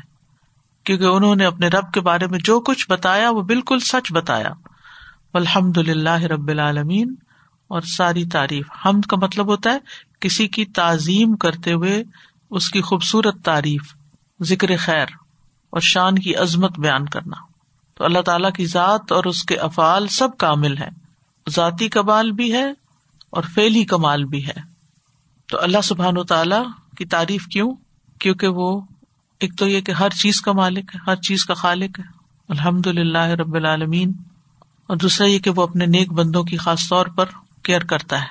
کیونکہ 0.84 1.04
انہوں 1.04 1.36
نے 1.36 1.46
اپنے 1.46 1.68
رب 1.68 1.92
کے 1.94 2.02
بارے 2.02 2.28
میں 2.28 2.40
جو 2.44 2.60
کچھ 2.60 2.90
بتایا، 2.90 3.30
وہ 3.30 3.42
بالکل 3.42 3.80
سچ 3.80 4.12
بتایا۔ 4.12 4.50
الحمد 5.34 5.78
للہ 5.78 6.24
رب 6.24 6.48
العالمین۔ 6.48 7.16
اور 7.68 7.82
ساری 7.82 8.26
تعریف۔ 8.26 8.68
حمد 8.86 9.06
کا 9.06 9.18
مطلب 9.18 9.46
ہوتا 9.48 9.70
ہے 9.70 9.80
کسی 10.20 10.48
کی 10.48 10.66
تعظیم 10.66 11.36
کرتے 11.36 11.74
ہوئے 11.74 12.04
اس 12.50 12.70
کی 12.70 12.82
خوبصورت 12.82 13.46
تعریف، 13.46 13.82
ذکر 14.44 14.68
خیر 14.80 15.06
اور 15.70 15.80
شان 15.80 16.20
کی 16.20 16.36
عظمت 16.36 16.80
بیان 16.80 17.06
کرنا۔ 17.06 17.49
تو 18.00 18.06
اللہ 18.06 18.20
تعالیٰ 18.20 18.52
کی 18.52 18.66
ذات 18.66 19.12
اور 19.12 19.24
اس 19.24 19.44
کے 19.44 19.56
افعال 19.56 20.08
سب 20.08 20.38
کامل 20.38 20.78
ہے 20.78 20.90
ذاتی 21.50 21.88
کمال 21.90 22.32
بھی 22.32 22.54
ہے 22.54 22.70
اور 23.30 23.44
فیلی 23.54 23.86
کمال 23.86 24.26
بھی 24.26 24.48
ہے۔ 24.48 24.62
تو 25.48 25.62
اللہ 25.62 25.78
سبحان 25.84 26.18
و 26.18 26.24
تعالی 26.24 26.56
کی 26.98 27.06
تعریف 27.06 27.48
کیوں؟ 27.48 27.72
کیونکہ 28.20 28.48
وہ 28.48 28.82
ایک 29.40 29.58
تو 29.58 29.68
یہ 29.68 29.82
کہ 29.82 29.92
ہر 29.92 30.10
چیز 30.10 30.42
کا 30.42 30.52
مالک 30.52 30.96
ہے، 30.96 31.00
ہر 31.08 31.16
چیز 31.16 31.46
کا 31.46 31.54
خالق 31.54 32.00
ہے۔ 32.00 32.04
الحمد 32.50 32.88
للہ 32.88 33.18
رب 33.18 33.56
العالمین۔ 33.56 34.12
اور 34.88 34.98
دوسرا 34.98 35.28
یہ 35.28 35.40
کہ 35.40 35.50
وہ 35.50 35.64
اپنے 35.64 35.86
نیک 35.86 36.14
بندوں 36.14 36.44
کی 36.44 36.58
خاص 36.58 36.90
طور 36.90 37.06
پر 37.06 37.26
کیئر 37.64 37.82
کرتا 37.82 38.22
ہے۔ 38.22 38.28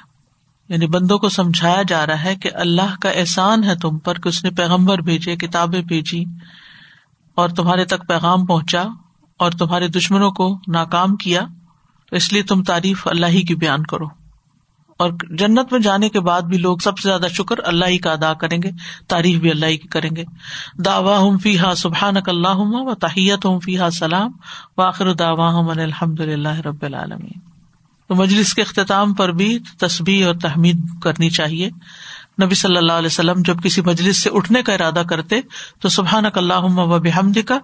یعنی 0.68 0.86
بندوں 0.86 1.18
کو 1.18 1.28
سمجھایا 1.28 1.82
جا 1.88 2.06
رہا 2.06 2.24
ہے 2.24 2.36
کہ 2.36 2.50
اللہ 2.54 2.96
کا 3.02 3.10
احسان 3.10 3.64
ہے 3.64 3.76
تم 3.76 3.98
پر 3.98 4.18
کہ 4.18 4.28
اس 4.28 4.44
نے 4.44 4.50
پیغمبر 4.50 4.98
بھیجے، 4.98 5.36
کتابیں 5.36 5.82
بھیجی 5.82 6.24
اور 7.34 7.48
تمہارے 7.48 7.84
تک 7.84 8.08
پیغام 8.08 8.46
پہنچا۔ 8.46 8.84
اور 9.38 9.52
تمہارے 9.52 9.88
دشمنوں 9.88 10.30
کو 10.30 10.60
ناکام 10.68 11.16
کیا، 11.16 11.40
تو 12.10 12.16
اس 12.16 12.32
لیے 12.32 12.42
تم 12.42 12.62
تعریف 12.62 13.08
اللہ 13.08 13.26
ہی 13.26 13.42
کی 13.42 13.54
بیان 13.54 13.82
کرو۔ 13.82 14.04
اور 14.98 15.12
جنت 15.38 15.72
میں 15.72 15.80
جانے 15.80 16.08
کے 16.08 16.20
بعد 16.20 16.42
بھی 16.42 16.58
لوگ 16.58 16.78
سب 16.78 16.98
سے 16.98 17.08
زیادہ 17.08 17.26
شکر 17.28 17.56
اللہ 17.64 17.84
ہی 17.84 17.98
کا 17.98 18.12
ادا 18.12 18.32
کریں 18.34 18.58
گے، 18.62 18.70
تعریف 19.08 19.40
بھی 19.40 19.50
اللہ 19.50 19.66
ہی 19.66 19.76
کی 19.76 19.88
کریں 19.88 20.10
گے۔ 20.16 20.24
داوا 20.84 21.18
ہوں 21.18 21.38
فی 21.38 21.58
ہا 21.58 21.74
سبحان 21.74 22.14
اللہ 22.26 22.56
و 22.56 22.94
تحیت 22.94 23.44
ہوں 23.44 23.60
فی 23.60 23.78
ہا 23.78 23.90
سلام 23.90 24.32
و 24.76 24.82
آخر 24.82 25.12
داوا 25.12 25.72
الحمد 25.80 26.20
للہ 26.20 26.48
رب 26.48 26.82
العالمین۔ 26.82 27.40
تو 28.08 28.14
مجلس 28.14 28.54
کے 28.54 28.62
اختتام 28.62 29.14
پر 29.14 29.32
بھی 29.32 29.58
تصبیح 29.78 30.26
اور 30.26 30.34
تحمید 30.34 30.80
کرنی 31.02 31.30
چاہیے۔ 31.30 31.70
نبی 32.42 32.54
صلی 32.54 32.76
اللہ 32.76 32.92
علیہ 32.92 33.06
وسلم 33.06 33.42
جب 33.42 33.62
کسی 33.62 33.80
مجلس 33.80 34.22
سے 34.22 34.30
اٹھنے 34.32 34.62
کا 34.62 34.72
ارادہ 34.72 35.02
کرتے، 35.08 35.40
تو 35.80 35.88
سبحان 35.88 36.24
اللہ 36.34 36.60
و 36.60 36.98
بحمد 36.98 37.38
کا 37.46 37.58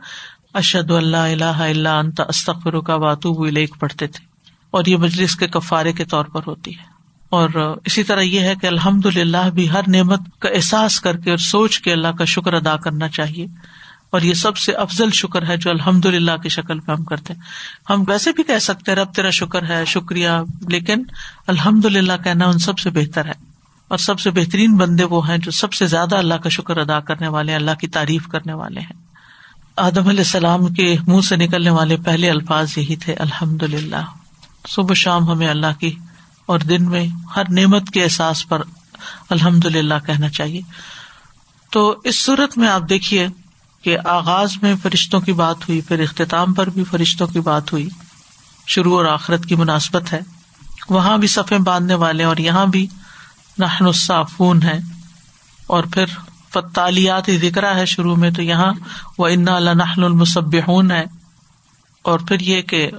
اشد 0.55 0.91
اللہ 0.91 1.17
اللہ 1.17 1.45
اللہ 1.45 1.89
انت 1.89 2.21
استخر 2.29 2.81
کا 2.81 2.95
واتو 2.95 3.45
لیک 3.45 3.75
پڑھتے 3.81 4.07
تھے۔ 4.07 4.27
اور 4.71 4.85
یہ 4.87 4.97
مجلس 4.97 5.37
کے 5.37 5.47
کفارے 5.47 5.93
کے 5.93 6.05
طور 6.05 6.25
پر 6.25 6.41
ہوتی 6.47 6.71
ہے۔ 6.71 6.85
اور 7.29 7.49
اسی 7.85 8.03
طرح 8.03 8.21
یہ 8.21 8.41
ہے 8.41 8.55
کہ 8.61 8.67
الحمد 8.67 9.07
للہ 9.07 9.51
بھی 9.55 9.71
ہر 9.71 9.81
نعمت 9.89 10.21
کا 10.39 10.49
احساس 10.49 11.01
کر 11.01 11.17
کے 11.17 11.31
اور 11.31 11.39
سوچ 11.39 11.81
کے 11.81 11.93
اللہ 11.93 12.09
کا 12.09 12.25
شکر 12.25 12.55
ادا 12.55 12.77
کرنا 12.77 13.09
چاہیے۔ 13.09 13.47
اور 14.11 14.21
یہ 14.21 14.35
سب 14.35 14.57
سے 14.57 14.73
افضل 14.73 15.11
شکر 15.11 15.49
ہے 15.49 15.57
جو 15.57 15.71
الحمد 15.71 16.07
للہ 16.07 16.37
کی 16.43 16.49
شکل 16.49 16.81
پہ 16.81 16.93
ہم 16.93 17.05
کرتے 17.05 17.35
ہم 17.91 18.05
ویسے 18.09 18.33
بھی 18.33 18.43
کہہ 18.43 18.59
سکتے 18.59 18.93
ہیں، 18.93 18.99
رب 18.99 19.15
تیرا 19.15 19.31
شکر 19.31 19.69
ہے، 19.69 19.85
شکریہ، 19.85 20.29
لیکن 20.69 21.03
الحمد 21.47 21.85
للہ 21.85 22.13
کہنا 22.25 22.47
ان 22.47 22.59
سب 22.59 22.79
سے 22.79 22.91
بہتر 22.91 23.25
ہے۔ 23.25 23.33
اور 23.89 23.99
سب 23.99 24.21
سے 24.21 24.31
بہترین 24.31 24.77
بندے 24.77 25.05
وہ 25.05 25.29
ہیں 25.29 25.39
جو 25.39 25.51
سب 25.51 25.73
سے 25.73 25.87
زیادہ 25.87 26.17
اللہ 26.17 26.35
کا 26.35 26.49
شکر 26.49 26.77
ادا 26.77 27.01
کرنے 27.01 27.29
والے 27.29 27.55
اللہ 27.55 27.71
کی 27.81 27.87
تعریف 27.87 28.29
کرنے 28.29 28.53
والے 28.53 28.81
ہیں۔ 28.81 29.04
آدم 29.77 30.09
علیہ 30.09 30.21
السلام 30.21 30.67
کے 30.67 30.97
منہ 31.07 31.21
سے 31.21 31.37
نکلنے 31.37 31.71
والے 31.71 31.97
پہلے 31.97 32.31
الفاظ 32.31 32.79
یہی 32.79 32.97
تھے 32.97 33.15
الحمد 33.15 33.63
للہ 33.63 34.05
صبح 34.69 34.95
شام 34.95 35.31
ہمیں 35.31 35.49
اللہ 35.49 35.81
کی 35.81 35.97
اور 36.47 36.61
دن 36.61 36.91
میں 36.91 37.07
ہر 37.37 37.43
نعمت 37.51 37.91
کے 37.91 38.05
احساس 38.05 38.49
پر 38.49 38.63
الحمد 39.31 39.65
للہ 39.65 39.95
کہنا 40.07 40.29
چاہیے۔ 40.29 40.61
تو 41.71 42.01
اس 42.05 42.25
صورت 42.25 42.59
میں 42.59 42.69
آپ 42.69 42.83
دیکھیے 42.89 43.27
کہ 43.83 43.99
آغاز 44.05 44.53
میں 44.63 44.75
فرشتوں 44.83 45.21
کی 45.21 45.33
بات 45.33 45.69
ہوئی، 45.69 45.81
پھر 45.81 46.01
اختتام 46.01 46.55
پر 46.55 46.71
بھی 46.71 46.85
فرشتوں 46.85 47.27
کی 47.27 47.41
بات 47.41 47.73
ہوئی۔ 47.73 47.89
شروع 48.67 48.97
اور 48.97 49.05
آخرت 49.05 49.47
کی 49.47 49.55
مناسبت 49.55 50.13
ہے۔ 50.13 50.21
وہاں 50.89 51.19
بھی 51.19 51.29
صفے 51.29 51.59
باندھنے 51.59 51.95
والے 51.95 52.25
اور 52.25 52.37
یہاں 52.37 52.67
بھی 52.67 52.87
نحن 53.59 53.87
الصافون 53.87 54.63
ہے 54.63 54.79
اور 55.67 55.85
پھر 55.85 56.05
فتالیات 56.55 57.31
ذکر 57.41 57.77
ہے 57.77 57.87
شروع 57.87 58.17
میں 58.17 58.31
تو 58.31 58.43
یہاں 58.43 58.73
وہ 59.19 59.29
انا 59.29 59.59
نحن 59.59 60.05
المصبحون 60.05 60.91
ہے 60.91 61.05
اور 62.03 62.19
پھر 62.19 62.41
یہ 62.41 62.63
کہ 62.63 62.91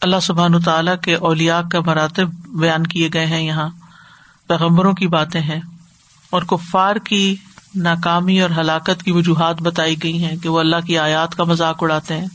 اللہ 0.00 0.16
سبحان 0.22 0.62
تعالیٰ 0.62 1.00
کے 1.00 1.14
اولیا 1.14 1.62
کا 1.70 1.80
مراتب 1.80 2.28
بیان 2.46 2.86
کیے 2.86 3.08
گئے 3.12 3.26
ہیں 3.26 3.46
یہاں۔ 3.46 3.68
پیغمبروں 4.46 4.92
کی 4.92 5.06
باتیں 5.06 5.40
ہیں۔ 5.40 5.60
اور 6.30 6.42
کفار 6.42 6.96
کی 6.96 7.36
ناکامی 7.74 8.40
اور 8.40 8.50
ہلاکت 8.50 9.02
کی 9.02 9.12
وجوہات 9.12 9.62
بتائی 9.62 10.02
گئی 10.02 10.24
ہیں 10.24 10.36
کہ 10.36 10.48
وہ 10.48 10.60
اللہ 10.60 10.76
کی 10.86 10.98
آیات 10.98 11.34
کا 11.34 11.44
مذاق 11.44 11.82
اڑاتے 11.82 12.16
ہیں۔ 12.16 12.26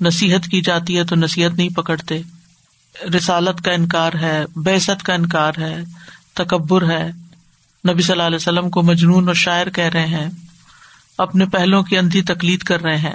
نصیحت 0.00 0.44
کی 0.44 0.60
جاتی 0.60 0.98
ہے 0.98 1.04
تو 1.04 1.16
نصیحت 1.16 1.52
نہیں 1.52 1.68
پکڑتے۔ 1.68 2.22
رسالت 3.16 3.64
کا 3.64 3.72
انکار 3.72 4.12
ہے 4.12 4.44
بحثت 4.56 5.02
کا 5.02 5.14
انکار 5.14 5.52
ہے، 5.58 5.84
تکبر 6.34 6.90
ہے۔ 6.90 7.10
نبی 7.90 8.02
صلی 8.02 8.12
اللہ 8.12 8.22
علیہ 8.22 8.36
وسلم 8.36 8.70
کو 8.70 8.82
مجنون 8.82 9.26
اور 9.26 9.34
شاعر 9.34 9.70
کہہ 9.70 9.84
رہے 9.84 10.06
ہیں، 10.06 10.28
اپنے 11.18 11.46
پہلوں 11.46 11.82
کی 11.82 11.98
اندھی 11.98 12.22
تکلید 12.22 12.60
کر 12.60 12.82
رہے 12.82 12.96
ہیں۔ 12.96 13.14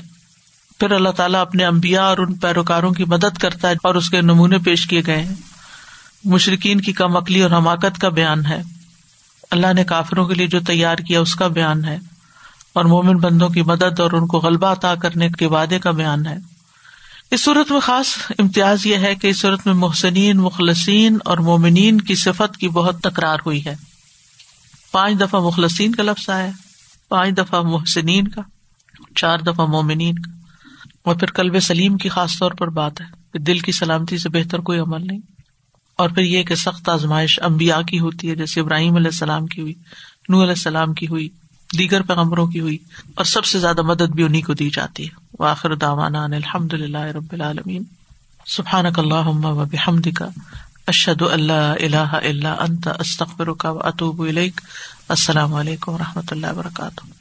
پھر 0.80 0.92
اللہ 0.92 1.10
تعالیٰ 1.10 1.42
اپنے 1.42 1.66
امبیا 1.66 2.04
اور 2.04 2.18
ان 2.18 2.34
پیروکاروں 2.34 2.92
کی 2.92 3.04
مدد 3.04 3.38
کرتا 3.38 3.70
ہے 3.70 3.74
اور 3.84 3.96
اس 3.96 4.10
کے 4.10 4.22
نمونے 4.22 4.58
پیش 4.58 4.88
کیے 4.88 5.02
گئے 5.08 5.22
ہیں۔ 5.22 5.36
مشرقین 6.26 6.82
کی 6.82 6.94
کم 6.94 7.18
عقلی 7.18 7.42
اور 7.42 7.52
حماقت 7.52 8.02
کا 8.02 8.10
بیان 8.10 8.46
ہے۔ 8.46 8.62
اللہ 9.52 9.74
نے 9.74 9.84
کافروں 9.84 10.26
کے 10.26 10.34
لیے 10.34 10.48
جو 10.48 10.60
تیار 10.60 10.96
کیا 10.96 11.20
اس 11.20 11.36
کا 11.36 11.48
بیان 11.48 11.86
ہے۔ 11.86 11.98
اور 12.74 12.86
مومن 12.86 13.18
بندوں 13.18 13.50
کی 13.50 13.62
مدد 13.62 14.00
اور 14.00 14.12
ان 14.12 14.28
کو 14.28 14.40
غلبہ 14.40 14.68
عطا 14.68 14.96
کرنے 14.96 15.30
کے 15.30 15.46
وعدے 15.46 15.80
کا 15.80 15.92
بیان 15.92 16.26
ہے۔ 16.26 16.38
اس 17.32 17.44
صورت 17.44 17.72
میں 17.72 17.80
خاص 17.80 18.08
امتیاز 18.40 18.86
یہ 18.86 18.96
ہے 18.96 19.16
کہ 19.16 19.28
اس 19.28 19.42
صورت 19.42 19.60
میں 19.66 19.74
محسنین، 19.74 20.38
مخلصین 20.38 21.18
اور 21.26 21.38
مومنین 21.38 22.02
کی 22.02 22.16
صفت 22.16 22.58
کی 22.58 22.70
بہت 22.70 23.00
تکرار 23.00 23.38
ہوئی 23.46 23.66
ہے۔ 23.66 23.76
پانچ 24.92 25.20
دفعہ 25.20 25.40
مخلصین 25.40 25.96
کا 25.96 26.04
لفظ 26.04 26.30
آیا، 26.30 26.52
پانچ 27.10 27.38
دفعہ 27.38 27.62
محسنین 27.62 28.28
کا، 28.28 28.42
چار 29.16 29.40
دفعہ 29.40 29.66
مومنین 29.66 30.20
کا۔ 30.20 30.32
اور 31.04 31.16
پھر 31.16 31.32
کلب 31.32 31.60
سلیم 31.60 31.98
کی 31.98 32.10
خاص 32.10 32.40
طور 32.40 32.52
پر 32.52 32.70
بات 32.70 33.02
ہے 33.02 33.06
کہ 33.34 33.40
دل 33.40 33.60
کی 33.60 33.72
سلامتی 33.72 34.18
سے 34.18 34.30
بہتر 34.30 34.60
کوئی 34.60 34.80
عمل 34.80 35.08
نہیں۔ 35.08 35.20
اور 35.98 36.10
پھر 36.10 36.22
یہ 36.22 36.44
کہ 36.44 36.56
سخت 36.56 36.90
آزمائش 36.90 37.40
امبیا 37.44 37.82
کی 37.82 38.00
ہوتی 38.00 38.30
ہے، 38.30 38.36
جیسے 38.36 38.62
ابراہیم 38.62 38.96
علیہ 38.96 39.08
السلام 39.08 39.46
کی 39.46 39.62
ہوئی 39.62 39.74
نور 40.30 40.42
علیہ 40.42 40.54
السلام 40.54 40.94
کی 40.94 41.08
ہوئی، 41.08 41.30
دیگر 41.78 42.02
پیغمبروں 42.02 42.48
کی 42.48 42.60
ہوئی، 42.60 42.78
اور 43.16 43.26
سب 43.26 43.46
سے 43.46 43.60
زیادہ 43.60 43.82
مدد 43.82 44.16
بھی 44.16 44.24
انہیں 44.24 44.42
کو 44.42 44.54
دی 44.54 44.70
جاتی 44.70 45.04
ہے۔ 45.04 45.26
واخر 45.40 45.76
داوانا 45.76 46.24
الحمد 46.24 46.74
للہ 46.74 46.98
رب 46.98 47.32
العالمین۔ 47.32 47.84
سبحان 48.46 48.86
اللہ 48.86 49.46
و 49.46 49.66
بحمد 49.66 50.08
کا 50.16 50.28
اشد 50.88 51.22
اللہ 51.22 51.74
اللہ 51.80 52.14
اللہ 52.14 52.48
انت 52.48 52.88
استخبر 53.00 53.54
کا 53.54 53.70
اطوب 53.70 54.22
السلام 55.08 55.54
علیکم 55.54 55.94
و 55.94 55.98
رحمۃ 55.98 56.32
اللہ 56.32 56.48
وبرکاتہ. 56.48 57.21